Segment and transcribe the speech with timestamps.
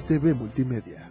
[0.00, 1.05] TV Multimedia.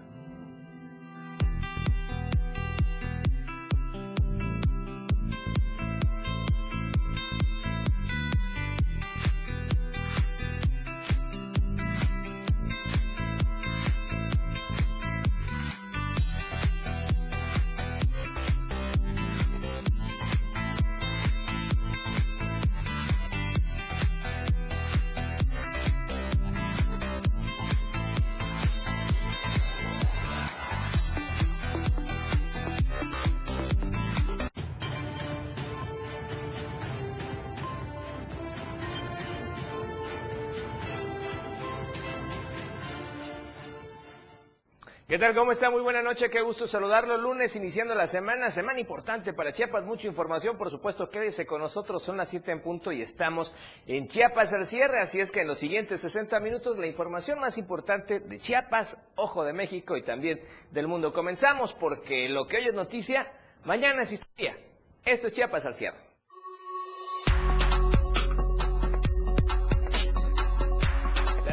[45.26, 45.36] Tal?
[45.36, 45.72] ¿Cómo está?
[45.72, 47.18] Muy buena noche, qué gusto saludarlo.
[47.18, 52.04] Lunes iniciando la semana, semana importante para Chiapas, mucha información, por supuesto, quédese con nosotros,
[52.04, 53.56] son las 7 en punto y estamos
[53.88, 57.58] en Chiapas al cierre, así es que en los siguientes 60 minutos la información más
[57.58, 61.12] importante de Chiapas, Ojo de México y también del mundo.
[61.12, 63.32] Comenzamos porque lo que hoy es noticia,
[63.64, 64.56] mañana es historia.
[65.04, 66.15] Esto es Chiapas al cierre.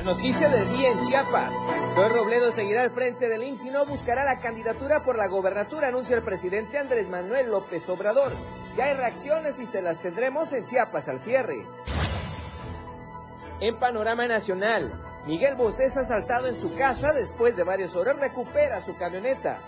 [0.03, 1.53] Noticia del día en Chiapas.
[1.95, 5.89] Soy Robledo seguirá al frente del IMSS y no buscará la candidatura por la gobernatura,
[5.89, 8.33] anuncia el presidente Andrés Manuel López Obrador.
[8.77, 11.67] Ya hay reacciones y se las tendremos en Chiapas al cierre.
[13.61, 18.83] En panorama nacional, Miguel Bosé es asaltado en su casa después de varias horas recupera
[18.83, 19.59] su camioneta.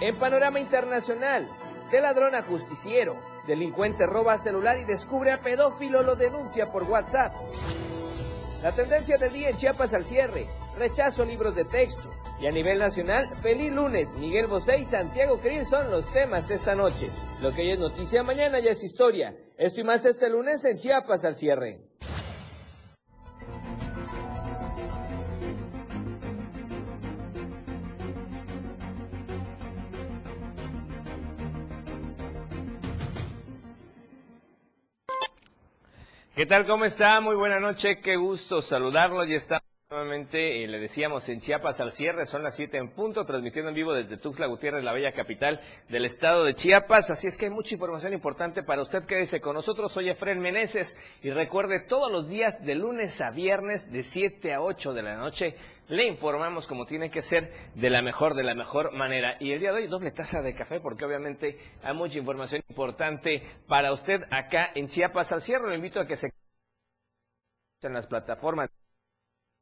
[0.00, 1.50] En panorama internacional,
[1.90, 3.16] de ladrón a justiciero,
[3.46, 7.34] delincuente roba celular y descubre a pedófilo lo denuncia por WhatsApp.
[8.62, 12.10] La tendencia del día en Chiapas al cierre, rechazo libros de texto.
[12.38, 16.74] Y a nivel nacional, feliz lunes, Miguel Bosé y Santiago Krill son los temas esta
[16.74, 17.08] noche.
[17.40, 19.34] Lo que hoy es noticia, mañana ya es historia.
[19.56, 21.80] Esto y más este lunes en Chiapas al cierre.
[36.40, 36.66] ¿Qué tal?
[36.66, 37.20] ¿Cómo está?
[37.20, 39.26] Muy buena noche, qué gusto saludarlo.
[39.26, 43.24] Ya está nuevamente, eh, le decíamos, en Chiapas al cierre, son las 7 en punto,
[43.24, 47.10] transmitiendo en vivo desde Tuxtla Gutiérrez, la bella capital del estado de Chiapas.
[47.10, 49.04] Así es que hay mucha información importante para usted.
[49.04, 49.90] Quédese con nosotros.
[49.90, 54.60] Soy Efren Meneses y recuerde todos los días de lunes a viernes de 7 a
[54.60, 55.56] 8 de la noche
[55.88, 59.38] le informamos como tiene que ser de la mejor, de la mejor manera.
[59.40, 63.42] Y el día de hoy doble taza de café porque obviamente hay mucha información importante
[63.66, 65.66] para usted acá en Chiapas al cierre.
[65.66, 66.30] Lo invito a que se
[67.82, 68.68] en las plataformas,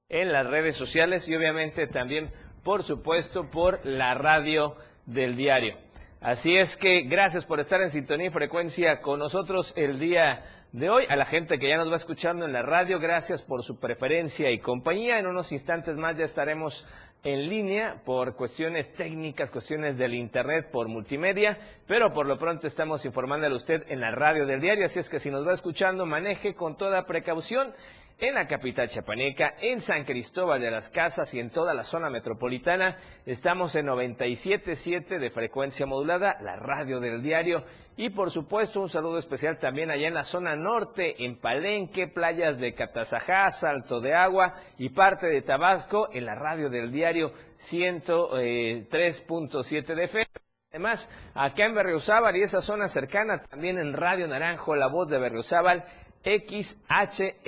[0.08, 2.30] en las redes sociales y obviamente también,
[2.64, 4.74] por supuesto, por la radio
[5.04, 5.76] del diario.
[6.20, 10.90] Así es que gracias por estar en sintonía y frecuencia con nosotros el día de
[10.90, 11.04] hoy.
[11.08, 14.50] A la gente que ya nos va escuchando en la radio, gracias por su preferencia
[14.50, 15.18] y compañía.
[15.18, 16.86] En unos instantes más ya estaremos
[17.22, 23.04] en línea por cuestiones técnicas, cuestiones del Internet, por multimedia, pero por lo pronto estamos
[23.04, 26.06] informándole a usted en la radio del diario, así es que si nos va escuchando,
[26.06, 27.74] maneje con toda precaución
[28.20, 32.10] en la capital chapaneca, en San Cristóbal de las Casas y en toda la zona
[32.10, 32.98] metropolitana.
[33.24, 37.62] Estamos en 97.7 de frecuencia modulada, la radio del diario.
[37.96, 42.58] Y por supuesto un saludo especial también allá en la zona norte, en Palenque, playas
[42.58, 49.94] de Catazajá, Salto de Agua y parte de Tabasco, en la radio del diario 103.7
[49.94, 50.26] de FM.
[50.70, 55.18] Además, acá en Berriozábal y esa zona cercana, también en Radio Naranjo, la voz de
[55.18, 55.82] Berriozábal,
[56.24, 57.38] XHSIAH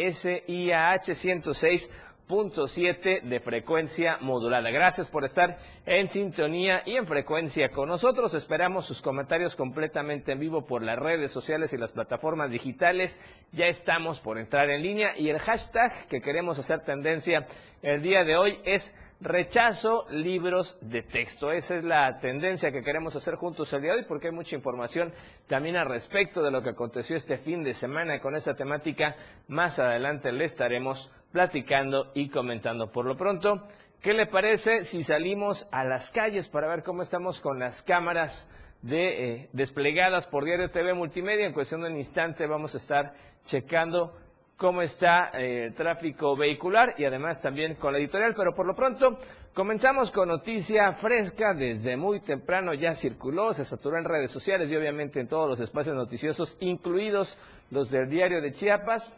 [1.03, 4.71] 106.7 de frecuencia modulada.
[4.71, 8.35] Gracias por estar en sintonía y en frecuencia con nosotros.
[8.35, 13.21] Esperamos sus comentarios completamente en vivo por las redes sociales y las plataformas digitales.
[13.53, 17.47] Ya estamos por entrar en línea y el hashtag que queremos hacer tendencia
[17.83, 21.53] el día de hoy es rechazo libros de texto.
[21.53, 24.57] Esa es la tendencia que queremos hacer juntos el día de hoy porque hay mucha
[24.57, 25.13] información
[25.47, 29.17] también al respecto de lo que aconteció este fin de semana con esa temática
[29.49, 32.91] más adelante le estaremos platicando y comentando.
[32.91, 33.67] Por lo pronto,
[34.01, 38.51] ¿qué le parece si salimos a las calles para ver cómo estamos con las cámaras
[38.83, 41.47] de, eh, desplegadas por Diario TV Multimedia?
[41.47, 43.13] En cuestión de un instante vamos a estar
[43.45, 44.17] checando
[44.61, 48.75] cómo está eh, el tráfico vehicular y además también con la editorial, pero por lo
[48.75, 49.19] pronto
[49.55, 51.55] comenzamos con noticia fresca.
[51.55, 55.61] Desde muy temprano ya circuló, se saturó en redes sociales y obviamente en todos los
[55.61, 57.39] espacios noticiosos, incluidos
[57.71, 59.11] los del diario de Chiapas,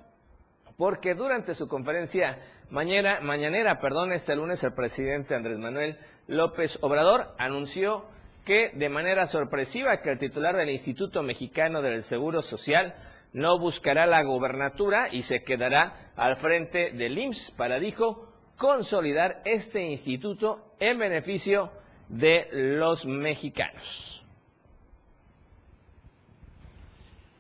[0.77, 2.39] porque durante su conferencia
[2.71, 5.99] mañana, mañanera, perdón, este lunes el presidente Andrés Manuel
[6.29, 8.05] López Obrador anunció
[8.45, 12.95] que de manera sorpresiva que el titular del Instituto Mexicano del Seguro Social
[13.33, 19.83] no buscará la gobernatura y se quedará al frente del IMSS para, dijo, consolidar este
[19.83, 21.73] instituto en beneficio
[22.09, 24.25] de los mexicanos.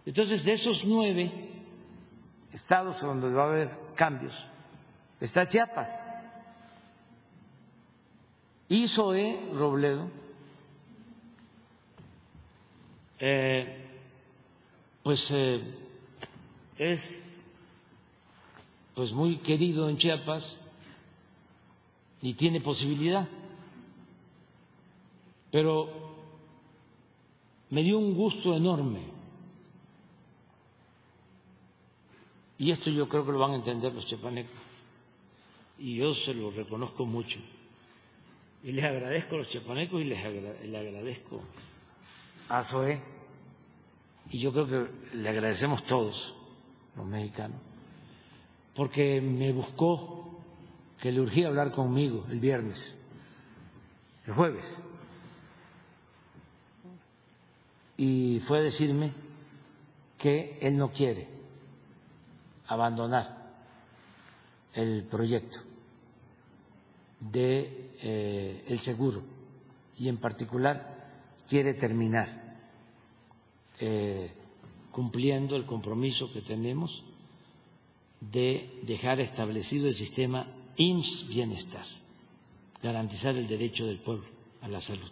[0.05, 1.31] Entonces, de esos nueve
[2.53, 4.47] estados donde va a haber cambios,
[5.21, 6.09] está Chiapas.
[8.69, 10.11] Y Zoé Robledo
[13.25, 13.83] eh,
[15.03, 15.63] pues eh,
[16.79, 17.23] es
[18.95, 20.59] pues muy querido en Chiapas
[22.21, 23.27] y tiene posibilidad.
[25.51, 25.89] Pero
[27.71, 29.01] me dio un gusto enorme.
[32.59, 34.55] Y esto yo creo que lo van a entender los chiapanecos.
[35.79, 37.41] Y yo se lo reconozco mucho.
[38.63, 41.43] Y les agradezco a los chiapanecos y les le agradezco
[42.49, 43.01] a Zoé.
[44.31, 46.35] Y yo creo que le agradecemos todos,
[46.97, 47.59] los mexicanos,
[48.75, 50.41] porque me buscó
[51.01, 52.99] que le urgía hablar conmigo el viernes,
[54.27, 54.79] el jueves.
[57.97, 59.13] Y fue a decirme
[60.17, 61.29] que él no quiere
[62.69, 63.53] abandonar
[64.75, 65.61] el proyecto
[67.21, 69.23] de eh, el seguro
[69.97, 71.11] y en particular
[71.49, 72.29] quiere terminar
[73.81, 74.33] eh,
[74.93, 77.03] cumpliendo el compromiso que tenemos
[78.21, 80.47] de dejar establecido el sistema
[80.77, 81.87] IMSS Bienestar,
[82.83, 84.27] garantizar el derecho del pueblo
[84.61, 85.11] a la salud.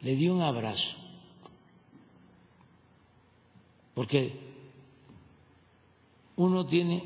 [0.00, 0.96] Le di un abrazo,
[3.94, 4.32] porque
[6.36, 7.04] uno tiene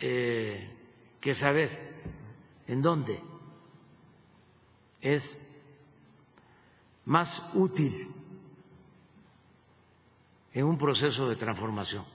[0.00, 0.70] eh,
[1.20, 1.94] que saber
[2.66, 3.20] en dónde
[5.00, 5.38] es
[7.04, 8.08] más útil
[10.54, 12.13] en un proceso de transformación.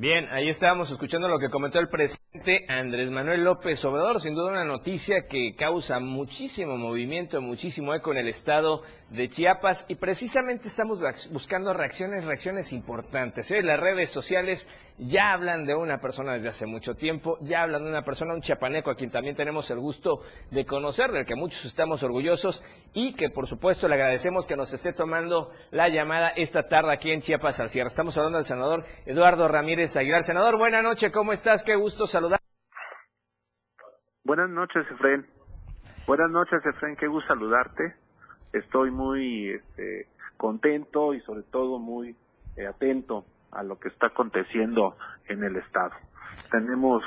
[0.00, 4.18] Bien, ahí estábamos escuchando lo que comentó el presidente Andrés Manuel López Obrador.
[4.18, 8.80] Sin duda una noticia que causa muchísimo movimiento, muchísimo eco en el estado
[9.10, 11.00] de Chiapas y precisamente estamos
[11.30, 13.50] buscando reacciones, reacciones importantes.
[13.50, 14.66] Hoy las redes sociales
[14.96, 18.40] ya hablan de una persona desde hace mucho tiempo, ya hablan de una persona, un
[18.40, 22.62] chiapaneco a quien también tenemos el gusto de conocer, del que muchos estamos orgullosos
[22.94, 27.10] y que por supuesto le agradecemos que nos esté tomando la llamada esta tarde aquí
[27.10, 27.88] en Chiapas al cierre.
[27.88, 30.22] Estamos hablando del senador Eduardo Ramírez Aguilar.
[30.22, 31.64] Senador, buena noche, ¿cómo estás?
[31.64, 32.38] Qué gusto saludar.
[34.24, 35.26] Buenas noches, Efren.
[36.06, 37.94] Buenas noches, Efren, qué gusto saludarte.
[38.52, 40.06] Estoy muy este,
[40.36, 42.16] contento y sobre todo muy
[42.56, 44.96] eh, atento a lo que está aconteciendo
[45.28, 45.92] en el estado.
[46.50, 47.02] Tenemos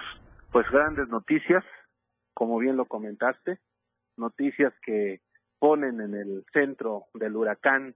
[0.51, 1.63] pues grandes noticias,
[2.33, 3.59] como bien lo comentaste,
[4.17, 5.21] noticias que
[5.59, 7.95] ponen en el centro del huracán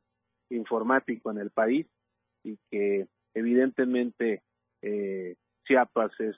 [0.49, 1.87] informático en el país
[2.43, 4.41] y que evidentemente
[4.81, 6.35] eh, Chiapas es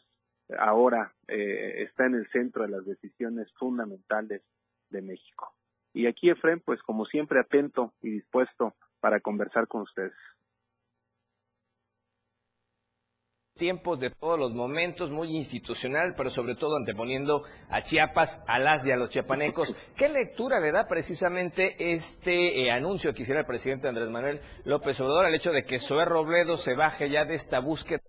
[0.58, 4.42] ahora eh, está en el centro de las decisiones fundamentales
[4.90, 5.54] de México.
[5.94, 10.14] Y aquí, Efren, pues como siempre, atento y dispuesto para conversar con ustedes.
[13.60, 18.88] tiempos de todos los momentos, muy institucional, pero sobre todo anteponiendo a Chiapas, a las
[18.88, 19.76] y a los chiapanecos.
[19.98, 25.00] ¿Qué lectura le da precisamente este eh, anuncio que hiciera el presidente Andrés Manuel López
[25.02, 28.00] Obrador al hecho de que Zoé Robledo se baje ya de esta búsqueda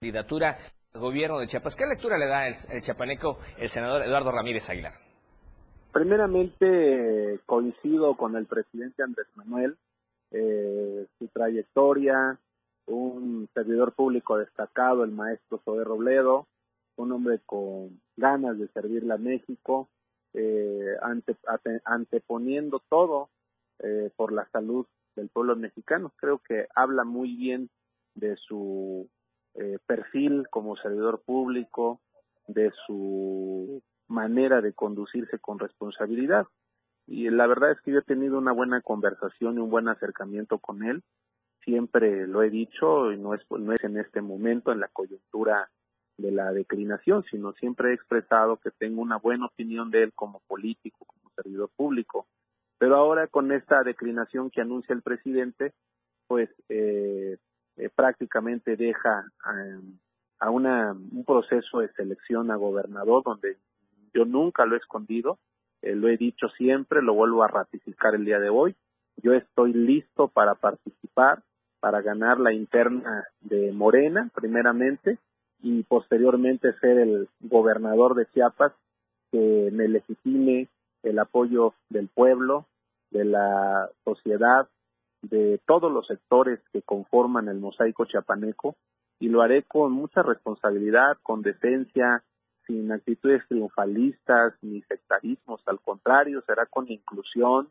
[0.00, 0.56] candidatura
[0.94, 1.76] al gobierno de Chiapas?
[1.76, 4.94] ¿Qué lectura le da el, el chiapaneco, el senador Eduardo Ramírez Aguilar?
[5.92, 9.76] Primeramente coincido con el presidente Andrés Manuel,
[10.30, 12.38] eh, su trayectoria,
[12.86, 16.46] un servidor público destacado, el maestro Zoé Robledo,
[16.96, 19.90] un hombre con ganas de servirle a México,
[20.32, 21.36] eh, ante,
[21.84, 23.28] anteponiendo todo
[23.80, 26.10] eh, por la salud del pueblo mexicano.
[26.16, 27.68] Creo que habla muy bien
[28.14, 29.06] de su
[29.54, 32.00] eh, perfil como servidor público,
[32.46, 36.46] de su manera de conducirse con responsabilidad.
[37.06, 40.58] Y la verdad es que yo he tenido una buena conversación y un buen acercamiento
[40.58, 41.02] con él
[41.64, 45.70] siempre lo he dicho y no es no es en este momento en la coyuntura
[46.16, 50.40] de la declinación, sino siempre he expresado que tengo una buena opinión de él como
[50.46, 52.26] político, como servidor público.
[52.78, 55.72] Pero ahora con esta declinación que anuncia el presidente,
[56.26, 57.38] pues eh,
[57.76, 59.24] eh, prácticamente deja
[60.38, 63.56] a una, un proceso de selección a gobernador donde
[64.12, 65.38] yo nunca lo he escondido,
[65.82, 68.74] eh, lo he dicho siempre, lo vuelvo a ratificar el día de hoy.
[69.16, 71.42] Yo estoy listo para participar,
[71.80, 75.18] para ganar la interna de Morena, primeramente,
[75.62, 78.72] y posteriormente ser el gobernador de Chiapas
[79.30, 80.68] que me legitime
[81.02, 82.66] el apoyo del pueblo,
[83.10, 84.68] de la sociedad,
[85.22, 88.76] de todos los sectores que conforman el mosaico chiapaneco
[89.18, 92.24] y lo haré con mucha responsabilidad, con decencia,
[92.66, 97.68] sin actitudes triunfalistas ni sectarismos, al contrario, será con inclusión,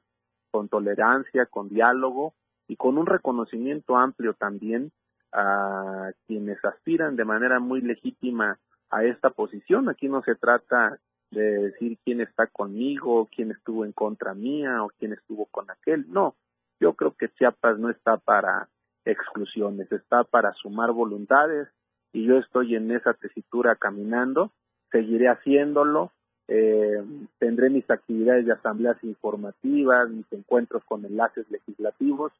[0.52, 2.34] con tolerancia, con diálogo
[2.68, 4.92] y con un reconocimiento amplio también
[5.32, 9.90] a quienes aspiran de manera muy legítima a esta posición.
[9.90, 11.00] Aquí no se trata
[11.32, 16.06] de decir quién está conmigo, quién estuvo en contra mía o quién estuvo con aquel.
[16.10, 16.36] No,
[16.80, 18.70] yo creo que Chiapas no está para
[19.06, 21.68] exclusiones, está para sumar voluntades
[22.14, 24.52] y yo estoy en esa tesitura caminando,
[24.92, 26.12] seguiré haciéndolo,
[26.48, 27.04] eh,
[27.38, 32.32] tendré mis actividades de asambleas informativas, mis encuentros con enlaces legislativos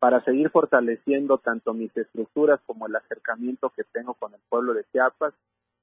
[0.00, 4.84] para seguir fortaleciendo tanto mis estructuras como el acercamiento que tengo con el pueblo de
[4.90, 5.32] Chiapas,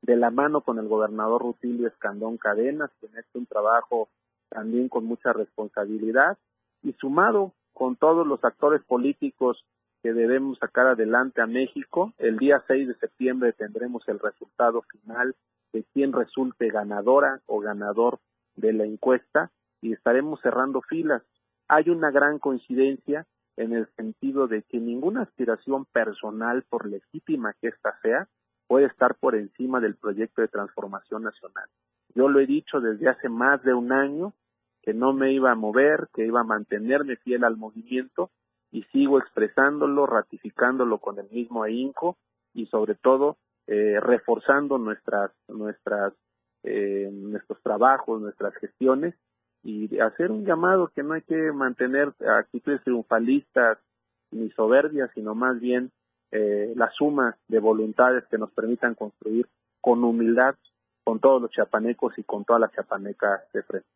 [0.02, 4.10] de la mano con el gobernador Rutilio Escandón Cadenas, quien ha hecho un trabajo
[4.50, 6.38] también con mucha responsabilidad,
[6.84, 9.66] y sumado con todos los actores políticos
[10.02, 12.14] que debemos sacar adelante a México.
[12.18, 15.36] El día 6 de septiembre tendremos el resultado final
[15.74, 18.20] de quién resulte ganadora o ganador
[18.56, 21.24] de la encuesta y estaremos cerrando filas.
[21.68, 23.26] Hay una gran coincidencia
[23.58, 28.28] en el sentido de que ninguna aspiración personal, por legítima que ésta sea,
[28.68, 31.68] puede estar por encima del proyecto de transformación nacional.
[32.16, 34.34] Yo lo he dicho desde hace más de un año
[34.90, 38.32] que no me iba a mover, que iba a mantenerme fiel al movimiento
[38.72, 42.18] y sigo expresándolo, ratificándolo con el mismo ahínco
[42.56, 46.14] y sobre todo eh, reforzando nuestras nuestras
[46.64, 49.14] eh, nuestros trabajos, nuestras gestiones
[49.62, 53.78] y hacer un llamado que no hay que mantener actitudes triunfalistas
[54.32, 55.92] ni soberbias, sino más bien
[56.32, 59.48] eh, la suma de voluntades que nos permitan construir
[59.82, 60.56] con humildad
[61.04, 63.88] con todos los chapanecos y con todas las chapanecas de frente.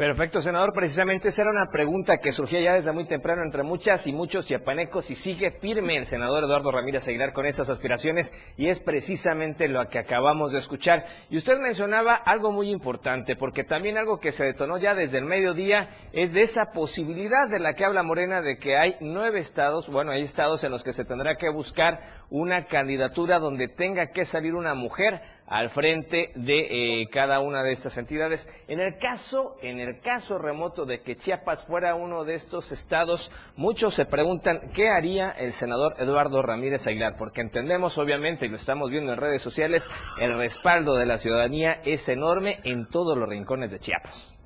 [0.00, 0.72] Perfecto, senador.
[0.72, 4.46] Precisamente esa era una pregunta que surgía ya desde muy temprano entre muchas y muchos
[4.46, 9.68] chiapanecos y sigue firme el senador Eduardo Ramírez Aguilar con esas aspiraciones y es precisamente
[9.68, 11.04] lo que acabamos de escuchar.
[11.28, 15.26] Y usted mencionaba algo muy importante porque también algo que se detonó ya desde el
[15.26, 19.86] mediodía es de esa posibilidad de la que habla Morena de que hay nueve estados,
[19.90, 24.24] bueno, hay estados en los que se tendrá que buscar una candidatura donde tenga que
[24.24, 28.48] salir una mujer al frente de eh, cada una de estas entidades.
[28.68, 33.30] En el caso, en el caso remoto de que Chiapas fuera uno de estos estados,
[33.56, 38.54] muchos se preguntan qué haría el senador Eduardo Ramírez Aguilar, porque entendemos obviamente, y lo
[38.54, 39.90] estamos viendo en redes sociales,
[40.20, 44.36] el respaldo de la ciudadanía es enorme en todos los rincones de Chiapas.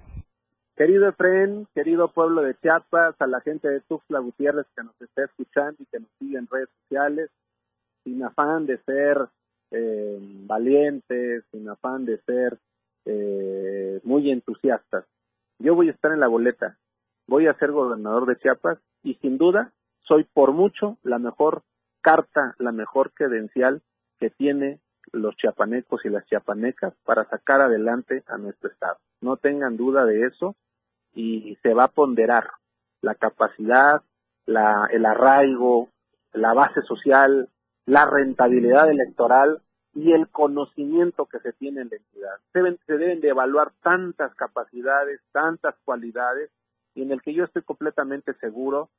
[0.75, 5.25] Querido Efren, querido pueblo de Chiapas, a la gente de Tuxtla Gutiérrez que nos está
[5.25, 7.31] escuchando y que nos sigue en redes sociales,
[8.05, 9.29] sin afán de ser
[9.75, 12.59] eh, valientes, sin afán de ser
[13.05, 15.05] eh, muy entusiastas.
[15.59, 16.79] Yo voy a estar en la boleta,
[17.27, 19.73] voy a ser gobernador de Chiapas y sin duda
[20.07, 21.63] soy por mucho la mejor
[22.03, 23.83] carta, la mejor credencial
[24.19, 24.79] que tiene
[25.13, 28.99] los chiapanecos y las chiapanecas para sacar adelante a nuestro estado.
[29.21, 30.55] No tengan duda de eso
[31.15, 32.49] y se va a ponderar
[33.01, 34.03] la capacidad,
[34.47, 35.89] la, el arraigo,
[36.33, 37.49] la base social,
[37.87, 39.61] la rentabilidad electoral
[39.95, 42.77] y el conocimiento que se tiene en la entidad.
[42.87, 46.51] se deben de evaluar tantas capacidades, tantas cualidades,
[46.95, 48.91] y en el que yo estoy completamente seguro,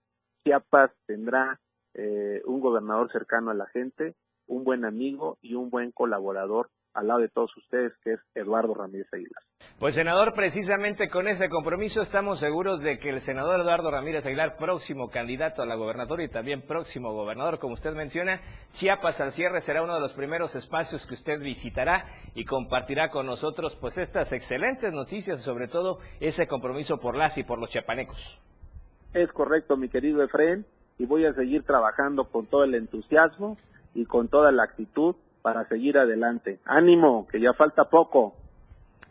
[0.44, 1.60] Chiapas tendrá
[1.94, 4.16] eh, un gobernador cercano a la gente,
[4.48, 8.74] un buen amigo y un buen colaborador al lado de todos ustedes, que es Eduardo
[8.74, 9.44] Ramírez Aguilar.
[9.80, 14.56] Pues senador, precisamente con ese compromiso estamos seguros de que el senador Eduardo Ramírez Aguilar,
[14.58, 18.40] próximo candidato a la gobernatura y también próximo gobernador, como usted menciona,
[18.72, 23.26] Chiapas al cierre será uno de los primeros espacios que usted visitará y compartirá con
[23.26, 28.42] nosotros pues estas excelentes noticias sobre todo ese compromiso por las y por los chiapanecos.
[29.14, 30.66] Es correcto, mi querido Efraín,
[30.98, 33.58] y voy a seguir trabajando con todo el entusiasmo
[33.94, 36.60] y con toda la actitud para seguir adelante.
[36.66, 38.34] Ánimo, que ya falta poco.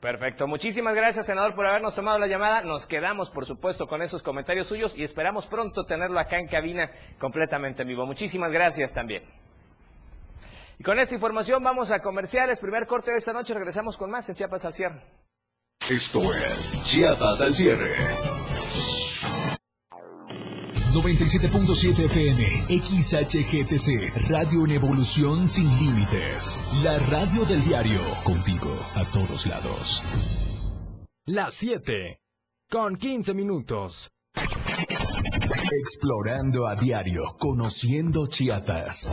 [0.00, 0.48] Perfecto.
[0.48, 2.62] Muchísimas gracias, senador, por habernos tomado la llamada.
[2.62, 6.90] Nos quedamos, por supuesto, con esos comentarios suyos y esperamos pronto tenerlo acá en cabina
[7.20, 8.04] completamente en vivo.
[8.04, 9.22] Muchísimas gracias también.
[10.76, 12.58] Y con esta información vamos a comerciales.
[12.58, 13.54] Primer corte de esta noche.
[13.54, 15.02] Regresamos con más en Chiapas al cierre.
[15.88, 17.94] Esto es Chiapas al cierre.
[20.94, 26.64] 97.7 FM, XHGTC, Radio en Evolución Sin Límites.
[26.84, 30.04] La radio del diario, contigo a todos lados.
[31.26, 32.20] Las 7,
[32.70, 34.08] con 15 minutos.
[35.82, 39.10] Explorando a diario, conociendo Chiapas.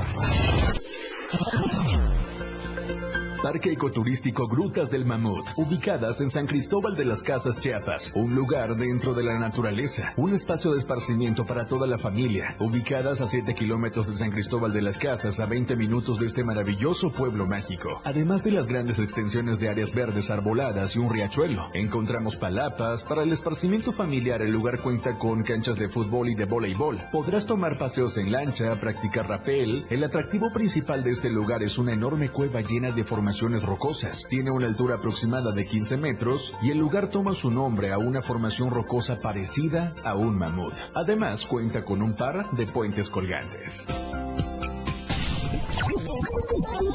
[3.41, 8.75] Parque Ecoturístico Grutas del Mamut, ubicadas en San Cristóbal de las Casas Chiapas, un lugar
[8.75, 13.55] dentro de la naturaleza, un espacio de esparcimiento para toda la familia, ubicadas a 7
[13.55, 17.99] kilómetros de San Cristóbal de las Casas, a 20 minutos de este maravilloso pueblo mágico.
[18.03, 23.03] Además de las grandes extensiones de áreas verdes arboladas y un riachuelo, encontramos palapas.
[23.03, 26.99] Para el esparcimiento familiar, el lugar cuenta con canchas de fútbol y de voleibol.
[27.11, 29.83] Podrás tomar paseos en lancha, practicar rapel.
[29.89, 34.25] El atractivo principal de este lugar es una enorme cueva llena de formaciones rocosas.
[34.29, 38.21] Tiene una altura aproximada de 15 metros y el lugar toma su nombre a una
[38.21, 40.73] formación rocosa parecida a un mamut.
[40.93, 43.87] Además cuenta con un par de puentes colgantes.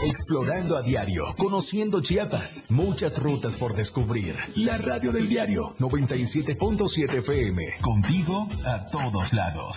[0.04, 4.36] Explorando a diario, conociendo Chiapas, muchas rutas por descubrir.
[4.54, 9.76] La radio del diario 97.7 FM, contigo a todos lados.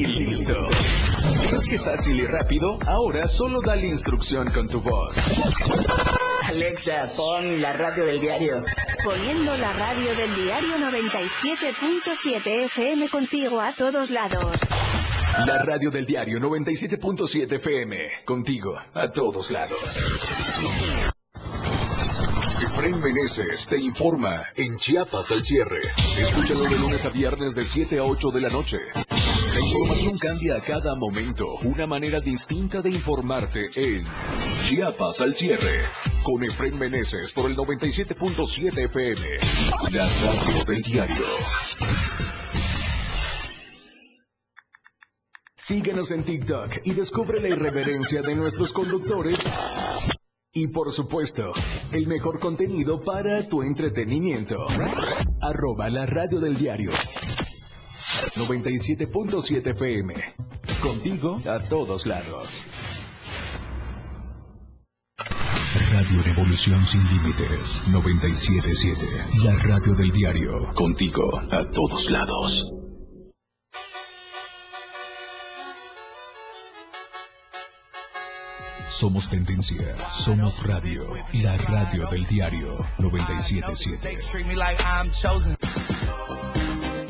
[0.07, 0.53] listo.
[1.51, 2.77] ¿Ves qué fácil y rápido?
[2.87, 5.17] Ahora solo dale instrucción con tu voz.
[6.43, 8.63] Alexa, pon la radio del diario.
[9.03, 14.57] Poniendo la radio del diario 97.7 FM contigo a todos lados.
[15.45, 17.97] La radio del diario 97.7 FM.
[18.25, 20.01] Contigo a todos lados.
[22.63, 25.79] Efraín Meneses te informa en Chiapas al cierre.
[26.17, 28.77] Escúchalo de lunes a viernes de 7 a 8 de la noche.
[29.81, 31.55] La información cambia a cada momento.
[31.63, 34.03] Una manera distinta de informarte en
[34.61, 35.81] Chiapas al cierre.
[36.21, 39.21] Con Efraín Meneses por el 97.7 FM.
[39.91, 41.25] La radio del diario.
[45.55, 49.43] Síguenos en TikTok y descubre la irreverencia de nuestros conductores.
[50.53, 51.53] Y por supuesto,
[51.91, 54.67] el mejor contenido para tu entretenimiento.
[55.41, 56.91] Arroba la radio del diario.
[58.35, 60.13] 97.7 FM.
[60.81, 62.65] Contigo a todos lados.
[65.91, 67.83] Radio Revolución sin límites.
[67.87, 69.05] 977.
[69.43, 70.73] La radio del diario.
[70.73, 72.71] Contigo a todos lados.
[78.87, 84.17] Somos tendencia, somos radio, la radio del diario 977.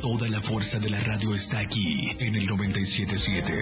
[0.02, 3.54] Toda la fuerza de la radio está aquí en el 977.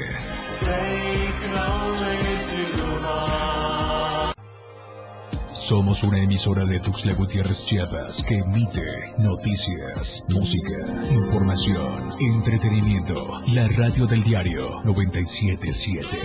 [5.51, 8.85] Somos una emisora de Tuxtla Gutiérrez Chiapas que emite
[9.17, 10.77] noticias, música,
[11.11, 13.41] información, entretenimiento.
[13.53, 16.17] La radio del diario 977.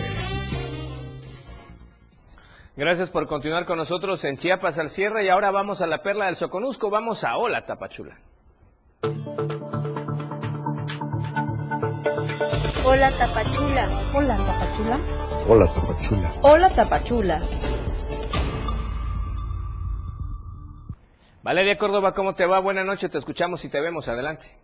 [2.76, 6.26] Gracias por continuar con nosotros en Chiapas al cierre y ahora vamos a la perla
[6.26, 8.16] del Soconusco, vamos a Hola Tapachula.
[12.86, 13.88] Hola Tapachula.
[14.12, 15.00] Hola Tapachula.
[15.48, 16.32] Hola, Tapachula.
[16.42, 17.42] Hola Tapachula.
[21.42, 22.60] Valeria Córdoba, ¿cómo te va?
[22.60, 24.08] Buenas noches, te escuchamos y te vemos.
[24.08, 24.54] Adelante.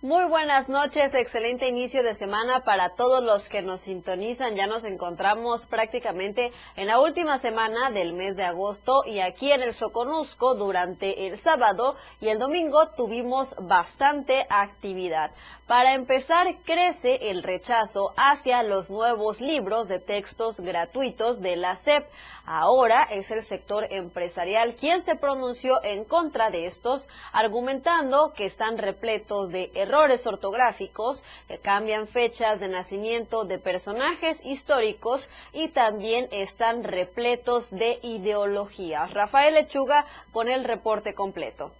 [0.00, 4.54] Muy buenas noches, excelente inicio de semana para todos los que nos sintonizan.
[4.54, 9.60] Ya nos encontramos prácticamente en la última semana del mes de agosto y aquí en
[9.60, 15.32] el Soconusco durante el sábado y el domingo tuvimos bastante actividad.
[15.68, 22.06] Para empezar, crece el rechazo hacia los nuevos libros de textos gratuitos de la SEP.
[22.46, 28.78] Ahora es el sector empresarial quien se pronunció en contra de estos, argumentando que están
[28.78, 36.82] repletos de errores ortográficos, que cambian fechas de nacimiento de personajes históricos y también están
[36.82, 39.04] repletos de ideología.
[39.04, 41.72] Rafael Lechuga con el reporte completo.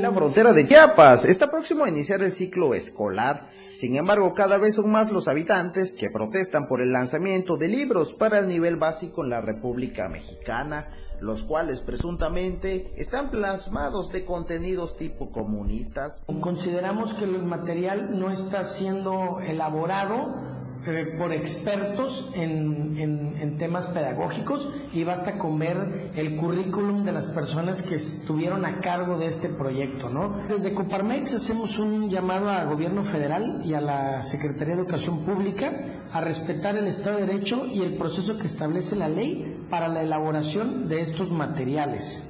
[0.00, 3.50] La frontera de Chiapas está próximo a iniciar el ciclo escolar.
[3.68, 8.14] Sin embargo, cada vez son más los habitantes que protestan por el lanzamiento de libros
[8.14, 10.88] para el nivel básico en la República Mexicana,
[11.20, 16.22] los cuales presuntamente están plasmados de contenidos tipo comunistas.
[16.40, 20.32] Consideramos que el material no está siendo elaborado
[21.18, 27.82] por expertos en, en, temas pedagógicos y basta con ver el currículum de las personas
[27.82, 30.08] que estuvieron a cargo de este proyecto.
[30.08, 30.30] ¿no?
[30.48, 35.70] Desde Coparmex hacemos un llamado al gobierno federal y a la Secretaría de Educación Pública
[36.12, 40.02] a respetar el Estado de Derecho y el proceso que establece la ley para la
[40.02, 42.26] elaboración de estos materiales.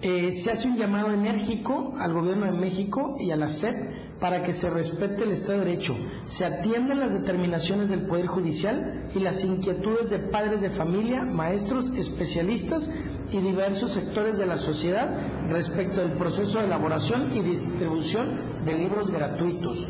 [0.00, 4.42] Eh, se hace un llamado enérgico al gobierno de México y a la SEP para
[4.42, 9.20] que se respete el Estado de Derecho, se atiendan las determinaciones del Poder Judicial y
[9.20, 12.94] las inquietudes de padres de familia, maestros, especialistas
[13.32, 19.10] y diversos sectores de la sociedad respecto del proceso de elaboración y distribución de libros
[19.10, 19.86] gratuitos.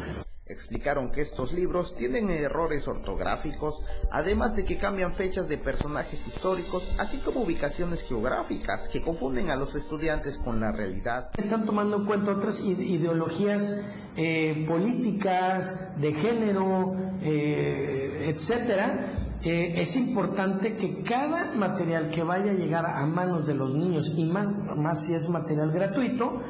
[0.48, 6.94] Explicaron que estos libros tienen errores ortográficos, además de que cambian fechas de personajes históricos,
[6.98, 11.28] así como ubicaciones geográficas que confunden a los estudiantes con la realidad.
[11.37, 13.84] Están tomando en cuenta otras ideologías
[14.16, 19.12] eh, políticas, de género, eh, etcétera.
[19.42, 24.11] Eh, es importante que cada material que vaya a llegar a manos de los niños,
[24.16, 26.40] y más, más si es material gratuito,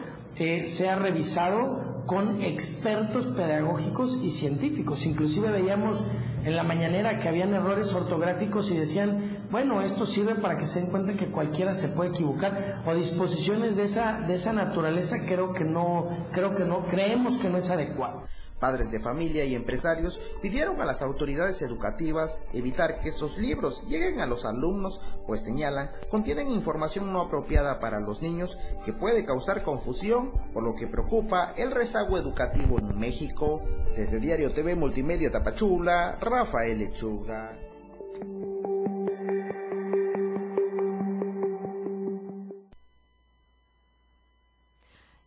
[0.63, 5.05] sea revisado con expertos pedagógicos y científicos.
[5.05, 6.03] Inclusive veíamos
[6.43, 10.81] en la mañanera que habían errores ortográficos y decían, bueno, esto sirve para que se
[10.81, 15.53] den cuenta que cualquiera se puede equivocar o disposiciones de esa de esa naturaleza creo
[15.53, 18.25] que no creo que no creemos que no es adecuado.
[18.59, 24.21] Padres de familia y empresarios pidieron a las autoridades educativas evitar que esos libros lleguen
[24.21, 29.63] a los alumnos, pues señalan contienen información no apropiada para los niños que puede causar
[29.63, 33.63] confusión, por lo que preocupa el rezago educativo en México.
[33.97, 37.57] Desde Diario TV Multimedia Tapachula, Rafael Lechuga.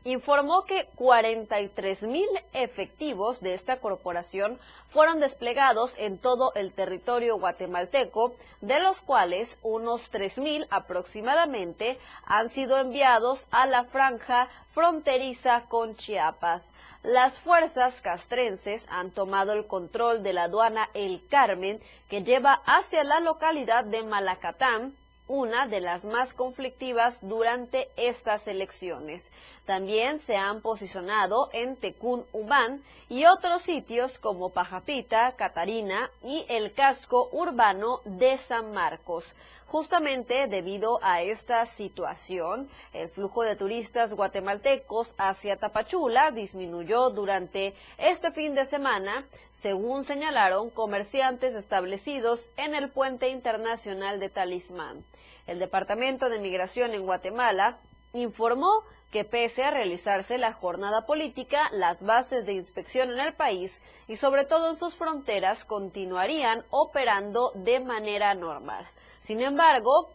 [0.04, 4.58] informó que 43 mil efectivos de esta corporación
[4.90, 12.48] fueron desplegados en todo el territorio guatemalteco, de los cuales unos 3 mil aproximadamente han
[12.48, 16.72] sido enviados a la franja fronteriza con Chiapas.
[17.02, 23.04] Las fuerzas castrenses han tomado el control de la aduana El Carmen, que lleva hacia
[23.04, 24.94] la localidad de Malacatán,
[25.28, 29.30] una de las más conflictivas durante estas elecciones.
[29.66, 36.72] También se han posicionado en Tecún Ubán y otros sitios como Pajapita, Catarina y el
[36.72, 39.34] casco urbano de San Marcos.
[39.66, 48.32] Justamente debido a esta situación, el flujo de turistas guatemaltecos hacia Tapachula disminuyó durante este
[48.32, 55.04] fin de semana, según señalaron comerciantes establecidos en el puente internacional de Talismán.
[55.46, 57.78] El Departamento de Migración en Guatemala
[58.12, 63.78] informó que pese a realizarse la jornada política, las bases de inspección en el país
[64.06, 68.86] y sobre todo en sus fronteras continuarían operando de manera normal.
[69.22, 70.10] Sin embargo,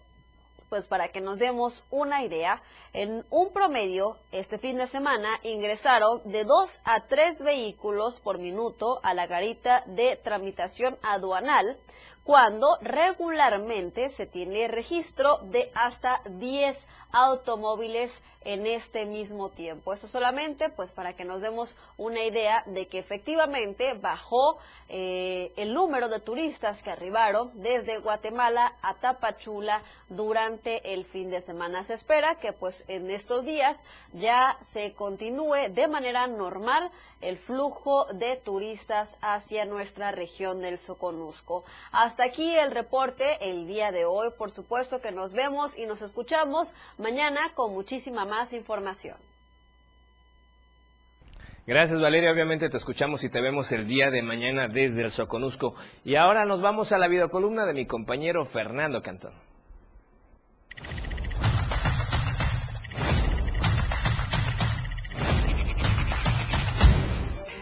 [0.70, 2.62] pues para que nos demos una idea,
[2.94, 9.00] en un promedio, este fin de semana ingresaron de dos a tres vehículos por minuto
[9.04, 11.78] a la garita de tramitación aduanal,
[12.24, 19.94] cuando regularmente se tiene registro de hasta 10 automóviles en este mismo tiempo.
[19.94, 24.58] Eso solamente pues para que nos demos una idea de que efectivamente bajó
[24.90, 31.42] eh, el número de turistas que arribaron desde Guatemala a Tapachula durante el fin de
[31.42, 31.84] semana.
[31.84, 33.78] Se espera que pues en estos días
[34.14, 41.64] ya se continúe de manera normal el flujo de turistas hacia nuestra región del Soconusco.
[41.92, 44.30] Hasta aquí el reporte el día de hoy.
[44.38, 49.18] Por supuesto que nos vemos y nos escuchamos mañana con muchísima más información.
[51.68, 55.76] Gracias Valeria, obviamente te escuchamos y te vemos el día de mañana desde el Soconusco.
[56.04, 59.34] Y ahora nos vamos a la videocolumna de mi compañero Fernando Cantón.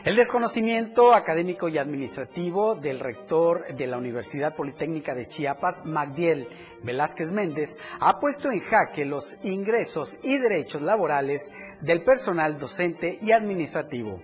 [0.03, 6.47] El desconocimiento académico y administrativo del rector de la Universidad Politécnica de Chiapas, Magdiel
[6.81, 13.31] Velázquez Méndez, ha puesto en jaque los ingresos y derechos laborales del personal docente y
[13.31, 14.19] administrativo.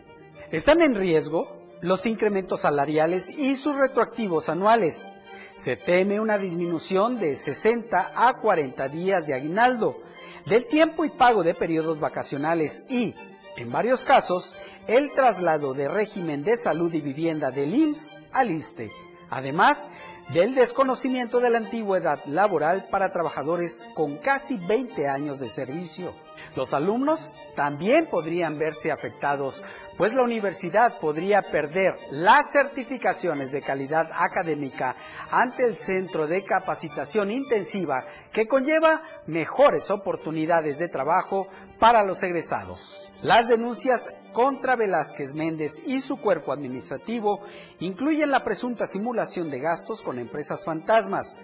[0.49, 5.13] Están en riesgo los incrementos salariales y sus retroactivos anuales.
[5.53, 10.01] Se teme una disminución de 60 a 40 días de aguinaldo,
[10.47, 13.13] del tiempo y pago de periodos vacacionales y,
[13.57, 14.55] en varios casos,
[14.87, 18.91] el traslado de régimen de salud y vivienda del IMSS al ISTE,
[19.31, 19.89] además
[20.29, 26.13] del desconocimiento de la antigüedad laboral para trabajadores con casi 20 años de servicio.
[26.55, 29.63] Los alumnos también podrían verse afectados,
[29.97, 34.95] pues la universidad podría perder las certificaciones de calidad académica
[35.31, 41.47] ante el Centro de Capacitación Intensiva que conlleva mejores oportunidades de trabajo
[41.79, 43.11] para los egresados.
[43.21, 47.41] Las denuncias contra Velázquez Méndez y su cuerpo administrativo
[47.79, 51.37] incluyen la presunta simulación de gastos con empresas fantasmas,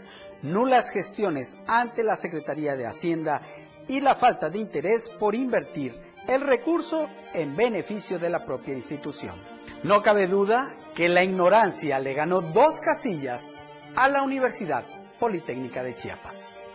[0.44, 3.42] nulas gestiones ante la Secretaría de Hacienda
[3.88, 9.36] y la falta de interés por invertir el recurso en beneficio de la propia institución.
[9.84, 14.86] No cabe duda que la ignorancia le ganó dos casillas a la Universidad
[15.20, 16.68] Politécnica de Chiapas.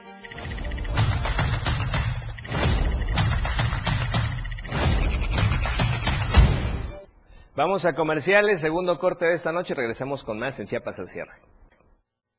[7.56, 11.32] Vamos a comerciales, segundo corte de esta noche, regresamos con más en Chiapas al cierre.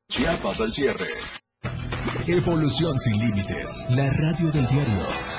[0.07, 1.07] Chiapas al cierre.
[2.27, 3.85] Evolución sin límites.
[3.89, 5.38] La radio del diario.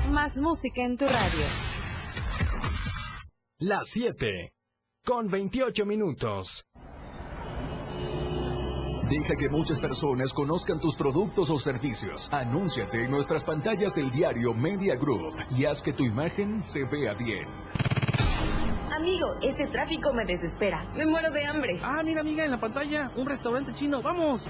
[0.09, 1.45] Más música en tu radio.
[3.59, 4.51] Las 7.
[5.05, 6.65] Con 28 minutos.
[9.09, 12.29] Deja que muchas personas conozcan tus productos o servicios.
[12.31, 17.13] Anúnciate en nuestras pantallas del diario Media Group y haz que tu imagen se vea
[17.13, 17.47] bien.
[18.91, 20.83] Amigo, este tráfico me desespera.
[20.95, 21.79] Me muero de hambre.
[21.83, 24.01] Ah, mira, amiga, en la pantalla, un restaurante chino.
[24.01, 24.49] ¡Vamos!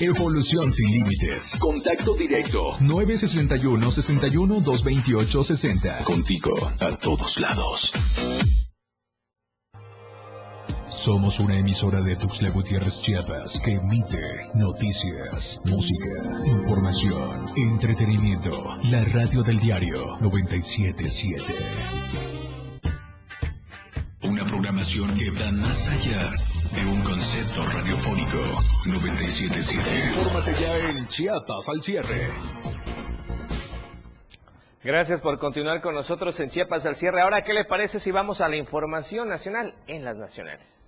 [0.00, 1.56] Evolución sin límites.
[1.58, 2.76] Contacto directo.
[2.80, 6.04] 961 61 228 60.
[6.04, 7.92] Contigo a todos lados.
[10.88, 14.20] Somos una emisora de Tuxtla Gutiérrez Chiapas que emite
[14.54, 16.08] noticias, música,
[16.46, 18.50] información, entretenimiento.
[18.90, 21.54] La radio del diario 977.
[24.22, 26.32] Una programación que va más allá
[26.74, 28.38] de un concepto radiofónico
[28.86, 29.80] 977.
[30.06, 32.28] Infórmate ya en Chiapas al cierre.
[34.82, 37.22] Gracias por continuar con nosotros en Chiapas al cierre.
[37.22, 40.87] Ahora, ¿qué le parece si vamos a la información nacional en las nacionales?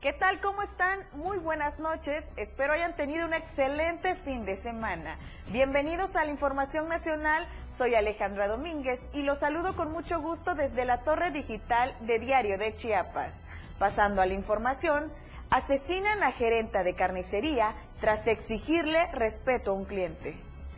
[0.00, 0.40] ¿Qué tal?
[0.40, 1.00] ¿Cómo están?
[1.12, 2.26] Muy buenas noches.
[2.36, 5.18] Espero hayan tenido un excelente fin de semana.
[5.52, 7.46] Bienvenidos a la Información Nacional.
[7.70, 12.56] Soy Alejandra Domínguez y los saludo con mucho gusto desde la torre digital de Diario
[12.56, 13.44] de Chiapas.
[13.78, 15.12] Pasando a la información,
[15.50, 20.34] asesinan a gerenta de carnicería tras exigirle respeto a un cliente.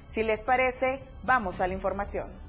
[0.09, 2.42] Si les parece, vamos a la información.